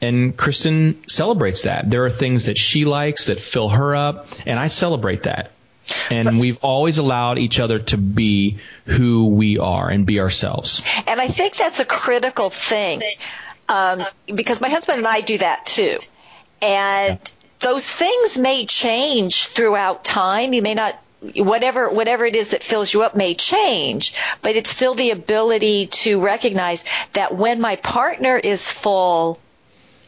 and 0.00 0.34
Kristen 0.34 0.96
celebrates 1.06 1.62
that. 1.62 1.90
There 1.90 2.06
are 2.06 2.10
things 2.10 2.46
that 2.46 2.56
she 2.56 2.86
likes 2.86 3.26
that 3.26 3.38
fill 3.38 3.68
her 3.68 3.94
up, 3.94 4.28
and 4.46 4.58
I 4.58 4.68
celebrate 4.68 5.24
that. 5.24 5.52
And 6.10 6.40
we've 6.40 6.58
always 6.62 6.98
allowed 6.98 7.38
each 7.38 7.60
other 7.60 7.80
to 7.80 7.98
be 7.98 8.58
who 8.86 9.28
we 9.28 9.58
are 9.58 9.90
and 9.90 10.06
be 10.06 10.20
ourselves. 10.20 10.82
And 11.06 11.20
I 11.20 11.28
think 11.28 11.56
that's 11.56 11.80
a 11.80 11.84
critical 11.84 12.48
thing 12.48 13.00
um, 13.68 13.98
because 14.26 14.60
my 14.60 14.68
husband 14.68 14.98
and 14.98 15.06
I 15.06 15.20
do 15.20 15.38
that 15.38 15.66
too. 15.66 15.96
And 16.62 17.18
those 17.58 17.92
things 17.92 18.38
may 18.38 18.66
change 18.66 19.46
throughout 19.46 20.04
time. 20.04 20.52
You 20.52 20.62
may 20.62 20.74
not 20.74 20.98
whatever 21.36 21.90
whatever 21.90 22.24
it 22.24 22.34
is 22.34 22.48
that 22.48 22.62
fills 22.62 22.92
you 22.92 23.02
up 23.02 23.14
may 23.14 23.34
change, 23.34 24.14
but 24.42 24.56
it's 24.56 24.70
still 24.70 24.94
the 24.94 25.10
ability 25.10 25.86
to 25.88 26.20
recognize 26.20 26.84
that 27.12 27.34
when 27.34 27.60
my 27.60 27.76
partner 27.76 28.36
is 28.38 28.70
full, 28.70 29.38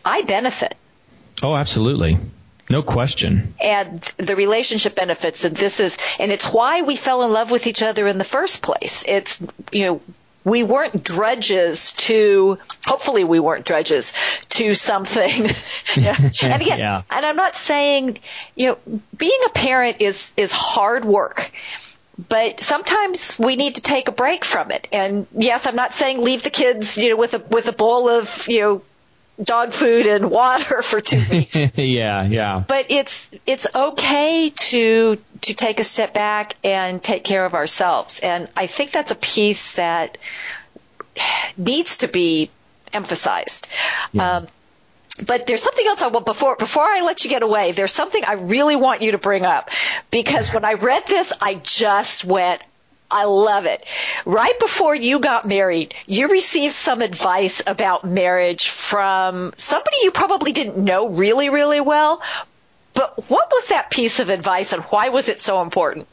I 0.05 0.23
benefit. 0.23 0.75
Oh, 1.43 1.55
absolutely. 1.55 2.19
No 2.71 2.83
question. 2.83 3.55
And 3.61 3.99
the 4.17 4.37
relationship 4.37 4.95
benefits 4.95 5.45
and 5.45 5.55
this 5.55 5.81
is 5.81 5.99
and 6.19 6.33
it's 6.33 6.47
why 6.47 6.83
we 6.83 6.97
fell 6.97 7.23
in 7.25 7.33
love 7.33 7.51
with 7.51 7.67
each 7.67 7.83
other 7.83 8.07
in 8.07 8.19
the 8.19 8.25
first 8.25 8.63
place. 8.63 9.05
It's 9.07 9.47
you 9.73 9.87
know 9.87 10.01
we 10.45 10.63
weren't 10.63 11.03
drudges 11.03 11.93
to 11.93 12.59
hopefully 12.85 13.25
we 13.25 13.41
weren't 13.41 13.65
drudges 13.65 14.13
to 14.49 14.75
something 14.75 15.51
yeah. 15.97 16.17
and 16.43 16.63
again 16.63 16.79
yeah. 16.79 17.01
and 17.11 17.27
i'm 17.27 17.37
not 17.37 17.55
saying 17.55 18.19
you 18.55 18.69
know 18.69 18.79
being 19.17 19.39
a 19.47 19.51
parent 19.51 19.99
is 20.01 20.33
is 20.37 20.53
hard 20.53 21.05
work 21.05 21.51
but 22.29 22.61
sometimes 22.61 23.39
we 23.39 23.57
need 23.57 23.77
to 23.77 23.83
take 23.83 24.09
a 24.09 24.13
break 24.13 24.45
from 24.45 24.71
it 24.71 24.89
and 24.93 25.27
yes 25.33 25.67
i'm 25.67 25.77
not 25.77 25.95
saying 25.95 26.21
leave 26.21 26.43
the 26.43 26.51
kids 26.51 26.99
you 26.99 27.11
know 27.11 27.17
with 27.17 27.35
a 27.35 27.39
with 27.51 27.69
a 27.69 27.73
bowl 27.73 28.09
of 28.09 28.47
you 28.49 28.61
know 28.61 28.83
dog 29.43 29.73
food 29.73 30.07
and 30.07 30.31
water 30.31 30.83
for 30.83 31.01
two 31.01 31.25
weeks. 31.31 31.57
yeah, 31.79 32.25
yeah. 32.25 32.65
But 32.67 32.87
it's 32.91 33.31
it's 33.47 33.67
okay 33.75 34.51
to 34.55 35.19
to 35.43 35.55
take 35.55 35.81
a 35.81 35.85
step 35.85 36.15
back 36.15 36.55
and 36.65 37.03
take 37.03 37.25
care 37.25 37.45
of 37.45 37.55
ourselves. 37.55 38.21
And 38.21 38.49
I 38.57 38.67
think 38.67 38.91
that's 38.91 39.11
a 39.11 39.17
piece 39.17 39.73
that 39.73 40.19
needs 41.57 41.99
to 41.99 42.09
be 42.09 42.51
emphasized. 42.93 43.69
Yeah. 44.13 44.39
Um, 44.39 44.47
but 45.27 45.47
there's 45.47 45.63
something 45.63 45.87
else 45.87 46.03
I 46.03 46.09
want 46.09 46.25
before 46.25 46.57
before 46.57 46.85
I 46.85 47.03
let 47.03 47.25
you 47.25 47.31
get 47.31 47.43
away. 47.43 47.73
There's 47.73 47.93
something 47.93 48.25
I 48.25 48.35
really 48.35 48.77
want 48.77 49.03
you 49.03 49.13
to 49.13 49.19
bring 49.19 49.45
up 49.45 49.71
because 50.11 50.53
when 50.55 50.65
I 50.65 50.75
read 50.75 51.03
this, 51.07 51.33
I 51.41 51.55
just 51.55 52.25
went, 52.25 52.63
I 53.13 53.25
love 53.25 53.67
it. 53.67 53.83
Right 54.25 54.59
before 54.59 54.95
you 54.95 55.21
got 55.21 55.47
married, 55.47 55.95
you 56.07 56.29
received 56.29 56.75
some 56.75 57.03
advice 57.03 57.63
about 57.67 58.05
marriage 58.05 58.69
from 58.69 59.53
somebody 59.57 59.97
you 60.03 60.11
probably 60.11 60.53
didn't 60.53 60.79
know 60.79 61.09
really, 61.09 61.51
really 61.51 61.81
well. 61.81 62.23
But 62.95 63.29
what 63.31 63.51
was 63.53 63.69
that 63.69 63.91
piece 63.91 64.21
of 64.21 64.31
advice 64.31 64.73
and 64.73 64.83
why 64.85 65.11
was 65.11 65.29
it 65.29 65.39
so 65.39 65.63
important? 65.63 66.07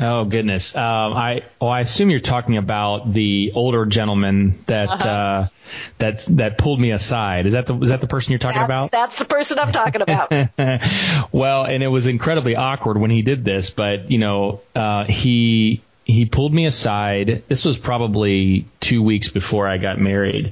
Oh 0.00 0.24
goodness. 0.24 0.74
Um, 0.74 1.12
I 1.12 1.42
well, 1.60 1.70
I 1.70 1.80
assume 1.80 2.10
you're 2.10 2.20
talking 2.20 2.56
about 2.56 3.12
the 3.12 3.52
older 3.54 3.86
gentleman 3.86 4.58
that 4.66 4.88
uh-huh. 4.88 5.08
uh, 5.08 5.48
that 5.98 6.24
that 6.30 6.58
pulled 6.58 6.80
me 6.80 6.90
aside. 6.90 7.46
Is 7.46 7.52
that 7.52 7.66
the 7.66 7.76
is 7.78 7.90
that 7.90 8.00
the 8.00 8.06
person 8.06 8.32
you're 8.32 8.40
talking 8.40 8.58
that's, 8.58 8.68
about? 8.68 8.90
That's 8.90 9.18
the 9.18 9.26
person 9.26 9.58
I'm 9.58 9.70
talking 9.70 10.02
about. 10.02 10.30
well, 11.32 11.64
and 11.64 11.82
it 11.82 11.88
was 11.88 12.06
incredibly 12.06 12.56
awkward 12.56 12.98
when 12.98 13.10
he 13.10 13.22
did 13.22 13.44
this, 13.44 13.70
but 13.70 14.10
you 14.10 14.18
know, 14.18 14.60
uh, 14.74 15.04
he 15.04 15.82
he 16.12 16.26
pulled 16.26 16.52
me 16.52 16.66
aside. 16.66 17.44
This 17.48 17.64
was 17.64 17.76
probably 17.76 18.66
two 18.80 19.02
weeks 19.02 19.28
before 19.28 19.66
I 19.66 19.78
got 19.78 19.98
married. 19.98 20.46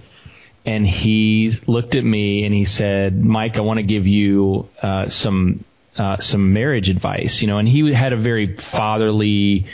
And 0.66 0.86
he 0.86 1.50
looked 1.66 1.94
at 1.94 2.04
me 2.04 2.44
and 2.44 2.54
he 2.54 2.64
said, 2.64 3.22
Mike, 3.24 3.56
I 3.56 3.60
want 3.60 3.78
to 3.78 3.82
give 3.82 4.06
you 4.06 4.68
uh, 4.82 5.08
some 5.08 5.64
uh, 5.96 6.18
some 6.18 6.52
marriage 6.52 6.88
advice, 6.88 7.42
you 7.42 7.48
know, 7.48 7.58
and 7.58 7.68
he 7.68 7.92
had 7.92 8.12
a 8.12 8.16
very 8.16 8.56
fatherly 8.56 9.66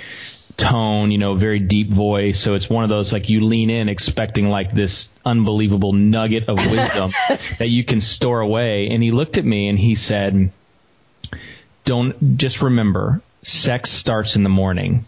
tone, 0.56 1.10
you 1.10 1.18
know, 1.18 1.34
very 1.34 1.58
deep 1.58 1.90
voice. 1.90 2.40
So 2.40 2.54
it's 2.54 2.68
one 2.68 2.82
of 2.82 2.90
those 2.90 3.12
like 3.12 3.28
you 3.28 3.44
lean 3.44 3.70
in 3.70 3.88
expecting 3.88 4.48
like 4.48 4.72
this 4.72 5.10
unbelievable 5.24 5.92
nugget 5.92 6.48
of 6.48 6.56
wisdom 6.56 7.10
that 7.58 7.68
you 7.68 7.84
can 7.84 8.00
store 8.00 8.40
away. 8.40 8.88
And 8.88 9.02
he 9.02 9.12
looked 9.12 9.38
at 9.38 9.44
me 9.44 9.68
and 9.68 9.78
he 9.78 9.94
said, 9.94 10.50
don't 11.84 12.38
just 12.38 12.62
remember 12.62 13.20
sex 13.42 13.90
starts 13.90 14.34
in 14.34 14.42
the 14.42 14.48
morning 14.48 15.04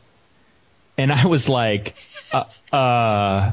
and 0.98 1.12
I 1.12 1.26
was 1.26 1.48
like, 1.48 1.94
uh, 2.32 2.44
uh, 2.74 3.52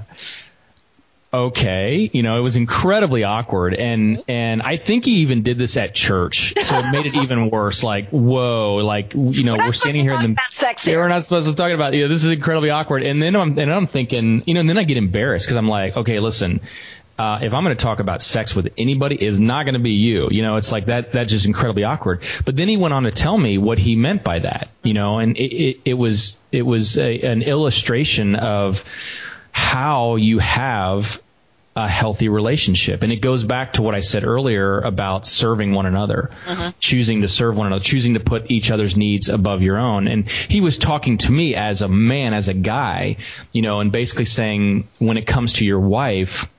okay, 1.34 2.10
you 2.12 2.24
know, 2.24 2.38
it 2.38 2.42
was 2.42 2.56
incredibly 2.56 3.24
awkward, 3.24 3.74
and 3.74 4.24
and 4.28 4.62
I 4.62 4.78
think 4.78 5.06
he 5.06 5.18
even 5.18 5.44
did 5.44 5.58
this 5.58 5.78
at 5.78 5.94
church, 5.94 6.54
so 6.62 6.80
it 6.80 6.92
made 6.92 7.06
it 7.06 7.16
even 7.16 7.50
worse. 7.50 7.84
Like, 7.84 8.10
whoa, 8.10 8.78
like 8.78 9.14
you 9.14 9.44
know, 9.44 9.54
we're, 9.58 9.68
we're 9.68 9.74
standing 9.74 10.04
here 10.04 10.14
in 10.14 10.34
the 10.34 10.42
sex 10.50 10.88
yeah, 10.88 10.96
we're 10.96 11.08
not 11.08 11.24
supposed 11.24 11.48
to 11.48 11.56
talk 11.56 11.72
about, 11.72 11.94
you 11.94 12.04
know, 12.04 12.08
this 12.08 12.24
is 12.24 12.32
incredibly 12.32 12.72
awkward, 12.72 13.04
and 13.04 13.22
then 13.22 13.36
I'm 13.36 13.58
and 13.60 13.72
I'm 13.72 13.88
thinking, 13.88 14.44
you 14.46 14.54
know, 14.54 14.62
and 14.62 14.70
then 14.70 14.78
I 14.78 14.84
get 14.84 14.98
embarrassed 14.98 15.46
because 15.46 15.58
I'm 15.58 15.70
like, 15.70 15.96
okay, 15.98 16.20
listen, 16.20 16.62
uh, 17.18 17.40
if 17.42 17.54
I'm 17.54 17.64
going 17.64 17.76
to 17.76 17.84
talk 17.84 18.00
about 18.00 18.22
sex 18.22 18.56
with 18.56 18.74
anybody, 18.78 19.24
is 19.24 19.40
not 19.40 19.64
going 19.64 19.76
to 19.76 19.80
be 19.80 19.92
you. 19.92 20.28
You 20.32 20.42
know, 20.42 20.58
it's 20.58 20.72
like 20.72 20.88
that. 20.88 21.14
That's 21.14 21.32
just 21.32 21.46
incredibly 21.46 21.84
awkward. 21.84 22.24
But 22.46 22.56
then 22.56 22.68
he 22.68 22.78
went 22.78 22.94
on 22.94 23.04
to 23.04 23.12
tell 23.12 23.38
me 23.38 23.58
what 23.58 23.78
he 23.78 23.96
meant 23.96 24.24
by 24.24 24.40
that. 24.40 24.70
You 24.84 24.94
know, 24.94 25.20
and 25.20 25.38
it, 25.38 25.56
it, 25.56 25.82
it 25.86 25.94
was 25.94 26.38
it 26.52 26.64
was 26.64 26.98
a, 26.98 27.22
an 27.22 27.42
illustration 27.42 28.36
of 28.36 28.84
how 29.52 30.18
you 30.18 30.40
have 30.40 31.22
a 31.78 31.88
healthy 31.90 32.30
relationship. 32.30 33.04
And 33.04 33.12
it 33.12 33.18
goes 33.18 33.44
back 33.44 33.74
to 33.74 33.82
what 33.82 33.96
I 33.96 34.00
said 34.00 34.24
earlier 34.24 34.80
about 34.80 35.28
serving 35.28 35.74
one 35.74 35.86
another, 35.86 36.30
uh-huh. 36.48 36.72
choosing 36.80 37.22
to 37.22 37.28
serve 37.28 37.58
one 37.58 37.68
another, 37.68 37.84
choosing 37.84 38.14
to 38.14 38.22
put 38.22 38.50
each 38.50 38.72
other's 38.72 38.96
needs 38.96 39.28
above 39.28 39.62
your 39.62 39.78
own. 39.78 40.08
And 40.08 40.30
he 40.30 40.62
was 40.62 40.78
talking 40.78 41.18
to 41.20 41.32
me 41.32 41.54
as 41.56 41.82
a 41.82 41.90
man, 41.90 42.34
as 42.34 42.48
a 42.48 42.54
guy, 42.54 43.18
you 43.52 43.62
know, 43.62 43.82
and 43.82 43.92
basically 43.92 44.24
saying 44.24 44.88
when 45.00 45.18
it 45.18 45.28
comes 45.28 45.54
to 45.54 45.66
your 45.66 45.82
wife, 45.82 46.50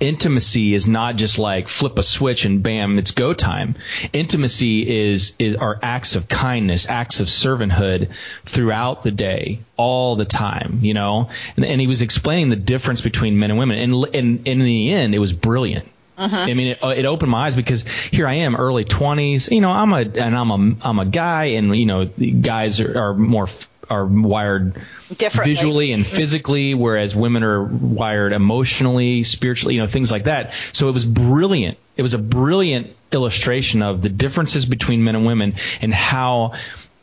intimacy 0.00 0.74
is 0.74 0.88
not 0.88 1.16
just 1.16 1.38
like 1.38 1.68
flip 1.68 1.98
a 1.98 2.02
switch 2.02 2.44
and 2.46 2.62
bam, 2.62 2.98
it's 2.98 3.12
go 3.12 3.34
time. 3.34 3.76
Intimacy 4.12 5.10
is, 5.10 5.34
is 5.38 5.54
our 5.54 5.78
acts 5.82 6.16
of 6.16 6.26
kindness, 6.26 6.88
acts 6.88 7.20
of 7.20 7.28
servanthood 7.28 8.10
throughout 8.46 9.02
the 9.02 9.10
day, 9.10 9.60
all 9.76 10.16
the 10.16 10.24
time, 10.24 10.80
you 10.82 10.94
know? 10.94 11.28
And, 11.56 11.64
and 11.64 11.80
he 11.80 11.86
was 11.86 12.02
explaining 12.02 12.48
the 12.48 12.56
difference 12.56 13.02
between 13.02 13.38
men 13.38 13.50
and 13.50 13.58
women. 13.58 13.78
And, 13.78 13.94
and, 14.14 14.38
and 14.38 14.48
in 14.48 14.58
the 14.64 14.90
end, 14.90 15.14
it 15.14 15.18
was 15.18 15.32
brilliant. 15.32 15.86
Uh-huh. 16.16 16.36
I 16.36 16.52
mean, 16.52 16.68
it, 16.68 16.78
it, 16.82 17.06
opened 17.06 17.30
my 17.30 17.46
eyes 17.46 17.54
because 17.54 17.86
here 17.88 18.26
I 18.26 18.34
am, 18.34 18.54
early 18.54 18.84
twenties. 18.84 19.50
You 19.50 19.62
know, 19.62 19.70
I'm 19.70 19.94
a 19.94 20.00
and 20.00 20.36
I'm 20.36 20.50
a 20.50 20.76
I'm 20.86 20.98
a 20.98 21.06
guy, 21.06 21.44
and 21.52 21.74
you 21.74 21.86
know, 21.86 22.04
guys 22.04 22.78
are, 22.80 22.98
are 22.98 23.14
more 23.14 23.48
are 23.90 24.06
wired 24.06 24.80
visually 25.08 25.92
and 25.92 26.04
mm-hmm. 26.04 26.16
physically, 26.16 26.74
whereas 26.74 27.14
women 27.14 27.42
are 27.42 27.62
wired 27.62 28.32
emotionally, 28.32 29.24
spiritually, 29.24 29.74
you 29.74 29.80
know, 29.80 29.88
things 29.88 30.10
like 30.10 30.24
that. 30.24 30.54
So 30.72 30.88
it 30.88 30.92
was 30.92 31.04
brilliant. 31.04 31.76
It 31.96 32.02
was 32.02 32.14
a 32.14 32.18
brilliant 32.18 32.96
illustration 33.12 33.82
of 33.82 34.00
the 34.00 34.08
differences 34.08 34.64
between 34.64 35.02
men 35.02 35.16
and 35.16 35.26
women 35.26 35.54
and 35.82 35.92
how 35.92 36.54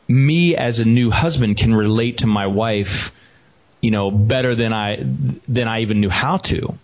me 0.08 0.56
as 0.56 0.80
a 0.80 0.86
new 0.86 1.12
husband 1.12 1.58
can 1.58 1.76
relate 1.76 2.20
to 2.20 2.28
my 2.28 2.48
wife, 2.48 3.12
you 3.82 3.92
know, 3.92 4.10
better 4.10 4.56
than 4.56 4.74
I 4.74 5.04
than 5.48 5.68
I 5.68 5.82
even 5.82 6.00
knew 6.00 6.10
how 6.10 6.38
to. 6.38 6.78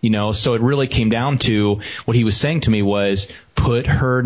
You 0.00 0.10
know, 0.10 0.30
so 0.30 0.54
it 0.54 0.60
really 0.60 0.86
came 0.86 1.10
down 1.10 1.38
to 1.38 1.80
what 2.04 2.16
he 2.16 2.22
was 2.22 2.36
saying 2.36 2.60
to 2.60 2.70
me 2.70 2.82
was 2.82 3.26
put 3.56 3.88
her 3.88 4.22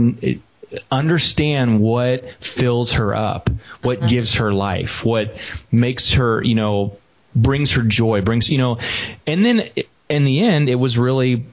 understand 0.91 1.81
what 1.81 2.29
fills 2.43 2.93
her 2.93 3.15
up, 3.15 3.51
what 3.83 3.99
uh-huh. 3.99 4.09
gives 4.09 4.35
her 4.35 4.53
life, 4.53 5.05
what 5.05 5.37
makes 5.71 6.13
her, 6.13 6.43
you 6.43 6.55
know, 6.55 6.97
brings 7.35 7.73
her 7.73 7.83
joy, 7.83 8.21
brings, 8.23 8.51
you 8.51 8.59
know, 8.59 8.79
and 9.27 9.45
then 9.45 9.71
in 10.09 10.25
the 10.25 10.41
end, 10.41 10.69
it 10.69 10.75
was 10.75 10.99
really, 10.99 11.45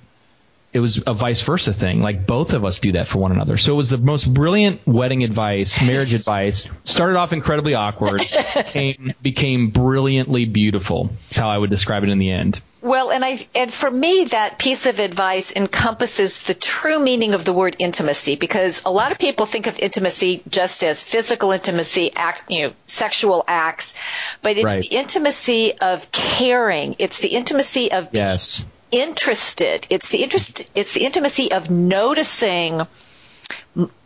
it 0.71 0.79
was 0.79 1.01
a 1.05 1.13
vice 1.13 1.41
versa 1.41 1.73
thing. 1.73 2.01
Like 2.01 2.27
both 2.27 2.53
of 2.53 2.63
us 2.63 2.79
do 2.79 2.93
that 2.93 3.07
for 3.07 3.19
one 3.19 3.31
another. 3.31 3.57
So 3.57 3.73
it 3.73 3.77
was 3.77 3.89
the 3.89 3.97
most 3.97 4.31
brilliant 4.31 4.85
wedding 4.85 5.23
advice, 5.23 5.81
marriage 5.81 6.13
advice. 6.13 6.69
Started 6.83 7.17
off 7.17 7.33
incredibly 7.33 7.73
awkward, 7.73 8.21
became, 8.55 9.13
became 9.21 9.69
brilliantly 9.69 10.45
beautiful. 10.45 11.09
That's 11.29 11.37
how 11.37 11.49
I 11.49 11.57
would 11.57 11.69
describe 11.69 12.03
it 12.03 12.09
in 12.09 12.19
the 12.19 12.31
end. 12.31 12.61
Well, 12.81 13.11
and 13.11 13.25
I 13.25 13.45
and 13.55 13.73
for 13.73 13.91
me 13.91 14.23
that 14.25 14.57
piece 14.57 14.85
of 14.85 14.99
advice 14.99 15.53
encompasses 15.53 16.43
the 16.43 16.53
true 16.53 16.97
meaning 16.97 17.33
of 17.33 17.43
the 17.43 17.51
word 17.51 17.75
intimacy 17.77 18.37
because 18.37 18.83
a 18.85 18.89
lot 18.89 19.11
of 19.11 19.19
people 19.19 19.45
think 19.45 19.67
of 19.67 19.79
intimacy 19.79 20.43
just 20.47 20.81
as 20.85 21.03
physical 21.03 21.51
intimacy, 21.51 22.11
act, 22.15 22.49
you 22.49 22.67
know, 22.67 22.73
sexual 22.85 23.43
acts, 23.49 23.95
but 24.41 24.55
it's 24.55 24.63
right. 24.63 24.81
the 24.81 24.95
intimacy 24.95 25.73
of 25.77 26.09
caring. 26.13 26.95
It's 26.99 27.19
the 27.19 27.29
intimacy 27.29 27.91
of 27.91 28.09
yes. 28.13 28.65
Interested. 28.91 29.85
It's 29.89 30.09
the 30.09 30.23
interest. 30.23 30.69
It's 30.75 30.93
the 30.93 31.05
intimacy 31.05 31.51
of 31.51 31.69
noticing 31.69 32.81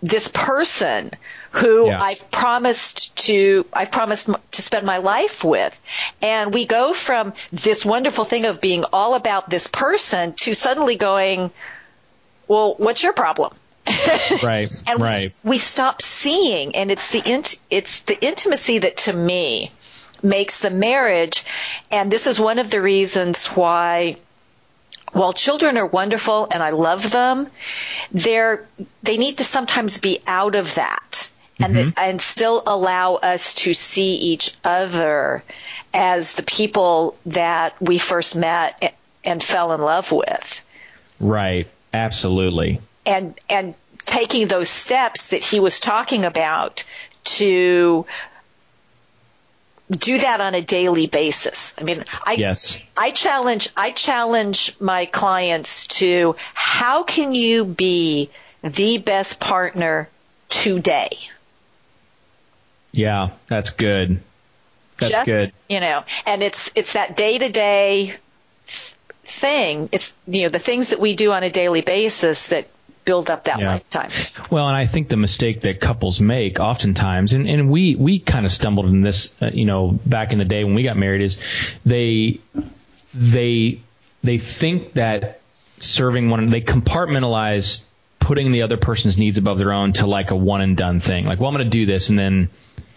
this 0.01 0.27
person 0.27 1.11
who 1.51 1.87
Yeah. 1.87 1.97
I've 2.01 2.29
promised 2.31 3.15
to, 3.27 3.65
I've 3.73 3.91
promised 3.91 4.29
to 4.51 4.61
spend 4.61 4.85
my 4.85 4.97
life 4.97 5.43
with. 5.43 5.79
And 6.21 6.53
we 6.53 6.65
go 6.65 6.93
from 6.93 7.33
this 7.51 7.85
wonderful 7.85 8.25
thing 8.25 8.45
of 8.45 8.61
being 8.61 8.85
all 8.91 9.15
about 9.15 9.49
this 9.49 9.67
person 9.67 10.33
to 10.33 10.53
suddenly 10.53 10.95
going, 10.95 11.51
well, 12.47 12.75
what's 12.77 13.03
your 13.03 13.13
problem? 13.13 13.53
Right. 14.43 14.69
and 14.87 14.99
we, 15.01 15.07
just- 15.15 15.43
we 15.45 15.57
stop 15.57 16.01
seeing 16.01 16.75
and 16.75 16.89
it's 16.91 17.09
the 17.09 17.21
int- 17.31 17.59
it's 17.69 18.01
the 18.01 18.17
intimacy 18.25 18.79
that 18.79 18.97
to 18.97 19.13
me 19.13 19.71
makes 20.21 20.59
the 20.59 20.69
marriage 20.69 21.43
and 21.91 22.09
this 22.09 22.25
is 22.27 22.39
one 22.39 22.59
of 22.59 22.71
the 22.71 22.81
reasons 22.81 23.47
why 23.47 24.15
while 25.13 25.31
children 25.33 25.77
are 25.77 25.87
wonderful 25.87 26.47
and 26.51 26.61
I 26.61 26.71
love 26.71 27.11
them 27.11 27.47
they're 28.11 28.65
they 29.03 29.17
need 29.17 29.37
to 29.37 29.43
sometimes 29.43 29.97
be 29.99 30.19
out 30.27 30.55
of 30.55 30.75
that 30.75 31.31
and 31.59 31.75
Mm-hmm. 31.75 31.89
and 31.97 32.19
still 32.21 32.63
allow 32.65 33.15
us 33.15 33.53
to 33.53 33.73
see 33.73 34.15
each 34.15 34.55
other 34.63 35.43
as 35.93 36.33
the 36.33 36.43
people 36.43 37.15
that 37.27 37.79
we 37.79 37.99
first 37.99 38.35
met 38.35 38.95
and 39.23 39.41
fell 39.41 39.71
in 39.73 39.81
love 39.81 40.11
with 40.11 40.65
Right. 41.19 41.67
Absolutely. 41.93 42.81
and 43.05 43.39
and 43.49 43.75
taking 43.99 44.47
those 44.47 44.67
steps 44.67 45.27
that 45.27 45.43
he 45.43 45.59
was 45.59 45.79
talking 45.79 46.25
about 46.25 46.83
to 47.23 48.05
do 49.89 50.17
that 50.17 50.41
on 50.41 50.55
a 50.55 50.61
daily 50.61 51.07
basis. 51.07 51.75
I 51.77 51.83
mean, 51.83 52.03
I 52.25 52.33
Yes. 52.33 52.79
I 52.95 53.11
challenge 53.11 53.69
I 53.75 53.91
challenge 53.91 54.75
my 54.79 55.05
clients 55.05 55.87
to 55.99 56.35
how 56.53 57.03
can 57.03 57.35
you 57.35 57.65
be 57.65 58.29
the 58.63 58.97
best 58.97 59.39
partner 59.39 60.09
today? 60.49 61.09
Yeah. 62.91 63.31
That's 63.47 63.71
good. 63.71 64.19
That's 64.99 65.11
Just, 65.11 65.25
good. 65.25 65.53
You 65.69 65.79
know, 65.79 66.03
and 66.25 66.43
it's 66.43 66.71
it's 66.75 66.93
that 66.93 67.17
day 67.17 67.37
to 67.37 67.49
day 67.49 68.13
thing. 68.65 69.89
It's 69.91 70.15
you 70.27 70.43
know 70.43 70.49
the 70.49 70.59
things 70.59 70.89
that 70.89 70.99
we 70.99 71.15
do 71.15 71.31
on 71.31 71.43
a 71.43 71.49
daily 71.49 71.81
basis 71.81 72.47
that 72.47 72.67
build 73.05 73.29
up 73.29 73.45
that 73.45 73.59
Yeah. 73.59 73.71
lifetime. 73.71 74.09
Well, 74.51 74.67
and 74.67 74.75
I 74.77 74.85
think 74.85 75.07
the 75.09 75.17
mistake 75.17 75.61
that 75.61 75.79
couples 75.79 76.19
make 76.19 76.59
oftentimes, 76.59 77.33
and, 77.33 77.47
and 77.47 77.69
we, 77.69 77.95
we 77.95 78.19
kind 78.19 78.45
of 78.45 78.51
stumbled 78.51 78.85
in 78.87 79.01
this, 79.01 79.33
uh, 79.41 79.49
you 79.53 79.65
know, 79.65 79.99
back 80.05 80.31
in 80.33 80.39
the 80.39 80.45
day 80.45 80.63
when 80.63 80.75
we 80.75 80.83
got 80.83 80.97
married 80.97 81.21
is 81.21 81.39
they, 81.85 82.39
they, 83.13 83.79
they 84.23 84.37
think 84.37 84.93
that 84.93 85.39
serving 85.77 86.29
one, 86.29 86.49
they 86.49 86.61
compartmentalize 86.61 87.83
putting 88.19 88.51
the 88.53 88.61
other 88.61 88.77
person's 88.77 89.17
needs 89.17 89.37
above 89.37 89.57
their 89.57 89.73
own 89.73 89.91
to 89.93 90.07
like 90.07 90.31
a 90.31 90.35
one 90.35 90.61
and 90.61 90.77
done 90.77 90.99
thing. 90.99 91.25
Like, 91.25 91.39
well, 91.39 91.49
I'm 91.49 91.55
going 91.55 91.65
to 91.65 91.69
do 91.69 91.85
this 91.85 92.09
and 92.09 92.17
then, 92.17 92.49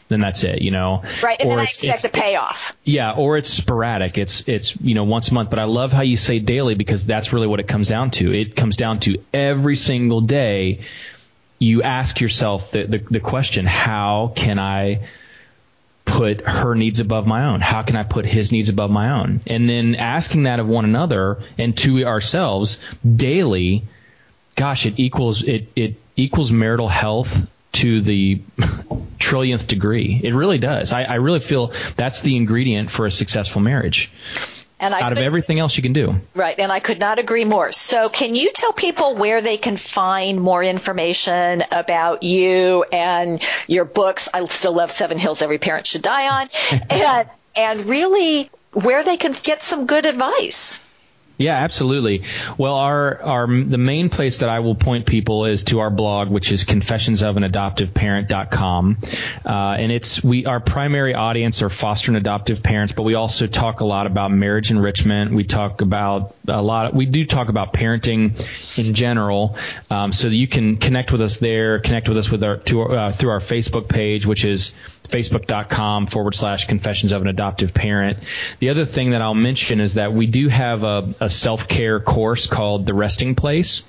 then 0.09 0.21
that's 0.21 0.45
it, 0.45 0.63
you 0.63 0.71
know? 0.71 1.03
Right, 1.23 1.41
and 1.41 1.49
Or 1.49 1.57
then 1.57 1.59
I 1.61 1.65
expect 1.65 2.05
a 2.05 2.09
payoff. 2.09 2.77
yeah, 2.85 3.13
or 3.13 3.37
it's 3.39 3.51
sporadic. 3.51 4.19
It's 4.19 4.47
it's 4.49 4.81
you 4.81 4.95
know 4.95 5.05
once 5.05 5.31
a 5.31 5.35
month. 5.35 5.51
But 5.51 5.59
I 5.59 5.65
love 5.65 5.93
how 5.93 6.03
you 6.03 6.17
say 6.17 6.39
daily 6.39 6.75
because 6.75 7.07
that's 7.07 7.33
really 7.33 7.47
what 7.47 7.61
it 7.61 7.67
comes 7.69 7.89
down 7.89 8.11
to. 8.13 8.33
It 8.33 8.55
comes 8.55 8.77
down 8.77 9.01
to 9.01 9.19
every 9.35 9.77
single 9.77 10.21
day. 10.21 10.81
You 11.59 11.83
ask 11.83 12.21
yourself 12.21 12.71
the 12.71 12.85
the, 12.85 12.99
the 12.99 13.21
question: 13.21 13.67
How 13.67 14.33
can 14.37 14.59
I 14.59 15.07
put 16.05 16.41
her 16.43 16.75
needs 16.77 17.01
above 17.01 17.27
my 17.27 17.47
own? 17.47 17.61
How 17.61 17.83
can 17.83 17.97
I 17.97 18.05
put 18.05 18.27
his 18.27 18.53
needs 18.53 18.69
above 18.69 18.91
my 18.93 19.11
own? 19.11 19.41
And 19.47 19.69
then 19.69 19.97
asking 19.97 20.45
that 20.45 20.61
of 20.61 20.69
one 20.69 20.85
another 20.85 21.39
and 21.59 21.77
to 21.79 22.05
ourselves 22.05 22.81
daily. 23.05 23.83
Gosh, 24.55 24.87
it 24.87 24.95
equals 24.99 25.43
it 25.43 25.69
it 25.75 25.97
equals 26.17 26.51
marital 26.53 26.89
health 26.89 27.51
to 27.77 28.01
the 28.01 28.41
trillionth 29.19 29.67
degree. 29.67 30.21
It 30.23 30.35
really 30.35 30.59
does. 30.59 30.93
I, 30.93 31.05
I 31.05 31.15
really 31.17 31.41
feel 31.41 31.73
that's 31.97 32.21
the 32.21 32.37
ingredient 32.37 32.91
for 32.91 33.07
a 33.07 33.11
successful 33.11 33.61
marriage. 33.61 34.11
And 34.79 34.95
I 34.95 35.01
Out 35.01 35.13
of 35.13 35.19
everything 35.19 35.59
else 35.59 35.77
you 35.79 35.83
can 35.83 35.95
do. 35.95 36.17
Right, 36.35 36.59
and 36.59 36.71
I 36.71 36.81
could 36.81 36.99
not 36.99 37.19
agree 37.19 37.47
more. 37.47 37.73
So, 37.73 38.11
can 38.11 38.35
you 38.35 38.53
tell 38.53 38.75
people 38.75 39.15
where 39.15 39.41
they 39.41 39.57
can 39.57 39.79
find 39.79 40.39
more 40.39 40.63
information 40.63 41.63
about 41.73 42.23
you 42.23 42.85
and 42.93 43.43
your 43.67 43.87
books? 43.87 44.29
I 44.35 44.45
still 44.45 44.75
love 44.75 44.91
Seven 44.91 45.19
Hills 45.19 45.41
Every 45.41 45.57
Parent 45.57 45.87
Should 45.87 46.03
Die 46.03 46.41
on, 46.41 46.49
and 46.91 47.31
and 47.57 47.87
really 47.87 48.51
where 48.75 49.03
they 49.03 49.17
can 49.17 49.35
get 49.43 49.63
some 49.63 49.87
good 49.87 50.05
advice. 50.05 50.87
Yeah, 51.39 51.57
absolutely. 51.57 52.23
Well, 52.57 52.77
our 52.77 53.23
our 53.23 53.47
the 53.47 53.77
main 53.77 54.09
place 54.09 54.39
that 54.39 54.49
I 54.49 54.61
will 54.61 54.75
point 54.75 55.05
people 55.05 55.45
is 55.45 55.65
to 55.65 55.81
our 55.81 55.91
blog, 55.91 56.31
which 56.31 56.51
is 56.51 56.65
confessionsofanadoptiveparent.com, 56.65 58.97
uh, 59.45 59.77
and 59.79 59.93
it's 59.93 60.25
we 60.25 60.47
our 60.47 60.61
primary 60.61 61.15
audience 61.15 61.61
are 61.61 61.69
foster 61.69 62.11
and 62.11 62.17
adoptive 62.17 62.63
parents, 62.63 62.95
but 62.95 63.03
we 63.03 63.17
also 63.17 63.47
talk 63.47 63.81
a 63.81 63.85
lot 63.85 64.07
about 64.07 64.31
marriage 64.31 64.71
enrichment. 64.71 65.35
We 65.35 65.45
talk 65.45 65.83
about 65.83 66.35
a 66.49 66.63
lot. 66.63 66.95
we 66.95 67.05
do 67.05 67.27
talk 67.27 67.51
about 67.51 67.75
parenting 67.75 68.33
in 68.79 68.95
general, 68.95 69.59
um, 69.91 70.15
so 70.15 70.29
you 70.29 70.49
can 70.49 70.79
connect 70.79 71.13
with 71.13 71.21
us 71.21 71.37
there, 71.37 71.81
connect 71.81 72.09
with 72.09 72.17
us 72.17 72.31
with 72.31 72.43
our 72.45 72.57
to, 72.57 72.85
uh, 72.85 73.13
through 73.13 73.33
our 73.33 73.41
Facebook 73.41 73.89
page, 73.89 74.25
which 74.25 74.47
is 74.47 74.73
facebook.com 75.07 76.07
forward 76.07 76.35
slash 76.35 76.67
confessions 76.67 77.13
of 77.13 77.23
an 77.23 77.29
adoptive 77.29 77.75
parent. 77.75 78.19
The 78.59 78.71
other 78.71 78.85
thing 78.85 79.11
that 79.11 79.23
I'll 79.23 79.35
mention 79.35 79.81
is 79.81 79.95
that 79.95 80.13
we 80.13 80.27
do 80.27 80.49
have 80.49 80.85
a, 80.85 81.15
a 81.21 81.31
self-care 81.31 82.01
course 82.01 82.47
called 82.47 82.87
The 82.87 82.95
Resting 82.95 83.35
Place. 83.35 83.85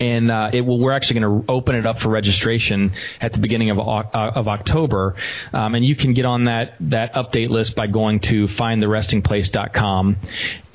And 0.00 0.30
uh, 0.30 0.50
it 0.52 0.60
will, 0.60 0.78
we're 0.78 0.92
actually 0.92 1.20
going 1.20 1.42
to 1.42 1.52
open 1.52 1.74
it 1.74 1.86
up 1.86 1.98
for 1.98 2.10
registration 2.10 2.92
at 3.20 3.32
the 3.32 3.38
beginning 3.38 3.70
of 3.70 3.78
uh, 3.78 4.02
of 4.12 4.48
October, 4.48 5.16
um, 5.52 5.74
and 5.74 5.84
you 5.84 5.96
can 5.96 6.12
get 6.12 6.24
on 6.24 6.44
that 6.44 6.74
that 6.80 7.14
update 7.14 7.48
list 7.48 7.76
by 7.76 7.86
going 7.86 8.20
to 8.20 8.44
findtherestingplace.com 8.44 10.16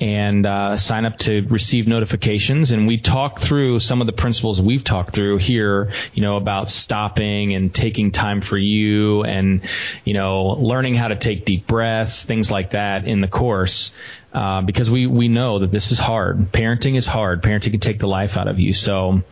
and 0.00 0.46
uh, 0.46 0.76
sign 0.76 1.06
up 1.06 1.18
to 1.18 1.42
receive 1.42 1.86
notifications. 1.86 2.72
And 2.72 2.88
we 2.88 2.98
talk 2.98 3.38
through 3.38 3.78
some 3.78 4.00
of 4.00 4.08
the 4.08 4.12
principles 4.12 4.60
we've 4.60 4.82
talked 4.82 5.14
through 5.14 5.38
here, 5.38 5.92
you 6.14 6.22
know, 6.22 6.36
about 6.36 6.68
stopping 6.68 7.54
and 7.54 7.72
taking 7.72 8.10
time 8.10 8.40
for 8.40 8.58
you, 8.58 9.22
and 9.22 9.62
you 10.04 10.14
know, 10.14 10.46
learning 10.46 10.96
how 10.96 11.08
to 11.08 11.16
take 11.16 11.44
deep 11.44 11.66
breaths, 11.66 12.24
things 12.24 12.50
like 12.50 12.70
that 12.70 13.06
in 13.06 13.20
the 13.20 13.28
course 13.28 13.94
uh, 14.32 14.62
because 14.62 14.90
we 14.90 15.06
we 15.06 15.28
know 15.28 15.58
that 15.58 15.70
this 15.70 15.92
is 15.92 15.98
hard. 15.98 16.52
Parenting 16.52 16.96
is 16.96 17.06
hard. 17.06 17.42
Parenting 17.42 17.72
can 17.72 17.80
take 17.80 17.98
the 17.98 18.06
life 18.08 18.36
out 18.36 18.48
of 18.48 18.58
you. 18.58 18.72
So, 18.72 19.22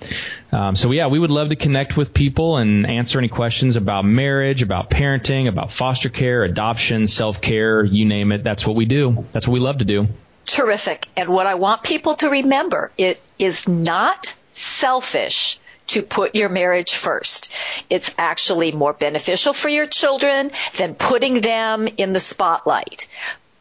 um, 0.53 0.77
so 0.77 0.91
yeah, 0.93 1.07
we 1.07 1.19
would 1.19 1.31
love 1.31 1.49
to 1.51 1.57
connect 1.57 1.97
with 1.97 2.13
people 2.13 2.59
and 2.59 2.87
answer 2.87 3.19
any 3.19 3.29
questions 3.29 3.77
about 3.77 4.05
marriage, 4.05 4.63
about 4.63 4.91
parenting, 4.91 5.49
about 5.49 5.73
foster 5.73 6.09
care, 6.11 6.45
adoption, 6.45 7.09
self 7.09 7.41
care, 7.41 7.83
you 7.83 8.05
name 8.05 8.33
it. 8.33 8.45
That's 8.45 8.67
what 8.67 8.77
we 8.77 8.85
do. 8.85 9.25
That's 9.33 9.47
what 9.47 9.55
we 9.55 9.61
love 9.61 9.79
to 9.79 9.85
do. 9.85 10.09
Terrific. 10.47 11.07
And 11.17 11.29
what 11.29 11.47
I 11.47 11.55
want 11.55 11.83
people 11.83 12.15
to 12.17 12.29
remember, 12.29 12.91
it 12.99 13.21
is 13.39 13.69
not 13.69 14.35
selfish 14.53 15.61
to 15.91 16.03
put 16.03 16.35
your 16.37 16.49
marriage 16.49 16.95
first. 16.95 17.53
It's 17.89 18.15
actually 18.17 18.71
more 18.71 18.93
beneficial 18.93 19.53
for 19.53 19.69
your 19.69 19.87
children 19.87 20.51
than 20.77 20.95
putting 20.95 21.41
them 21.41 21.89
in 21.97 22.13
the 22.13 22.21
spotlight. 22.21 23.09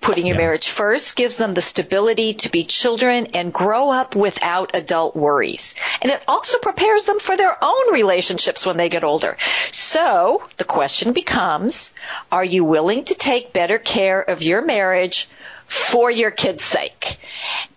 Putting 0.02 0.26
your 0.26 0.36
Yeah. 0.36 0.44
marriage 0.44 0.70
first 0.70 1.16
gives 1.16 1.38
them 1.38 1.54
the 1.54 1.62
stability 1.62 2.34
to 2.36 2.50
be 2.50 2.64
children 2.64 3.28
and 3.34 3.52
grow 3.54 3.90
up 3.92 4.16
without 4.16 4.72
adult 4.74 5.16
worries. 5.16 5.76
And 6.02 6.12
it 6.12 6.24
also 6.28 6.58
prepares 6.60 7.04
them 7.04 7.20
for 7.20 7.36
their 7.36 7.58
own 7.62 7.94
relationships 7.94 8.66
when 8.66 8.78
they 8.78 8.90
get 8.90 9.04
older. 9.04 9.36
So 9.72 10.42
the 10.58 10.64
question 10.64 11.12
becomes, 11.14 11.94
are 12.32 12.46
you 12.46 12.64
willing 12.64 13.04
to 13.06 13.14
take 13.16 13.52
better 13.54 13.78
care 13.78 14.22
of 14.22 14.42
your 14.42 14.62
marriage 14.62 15.28
for 15.66 16.10
your 16.10 16.32
kids' 16.32 16.64
sake? 16.64 17.18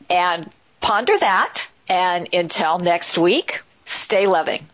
And 0.09 0.49
ponder 0.81 1.19
that. 1.19 1.69
And 1.89 2.29
until 2.33 2.79
next 2.79 3.19
week, 3.19 3.63
stay 3.85 4.27
loving. 4.27 4.67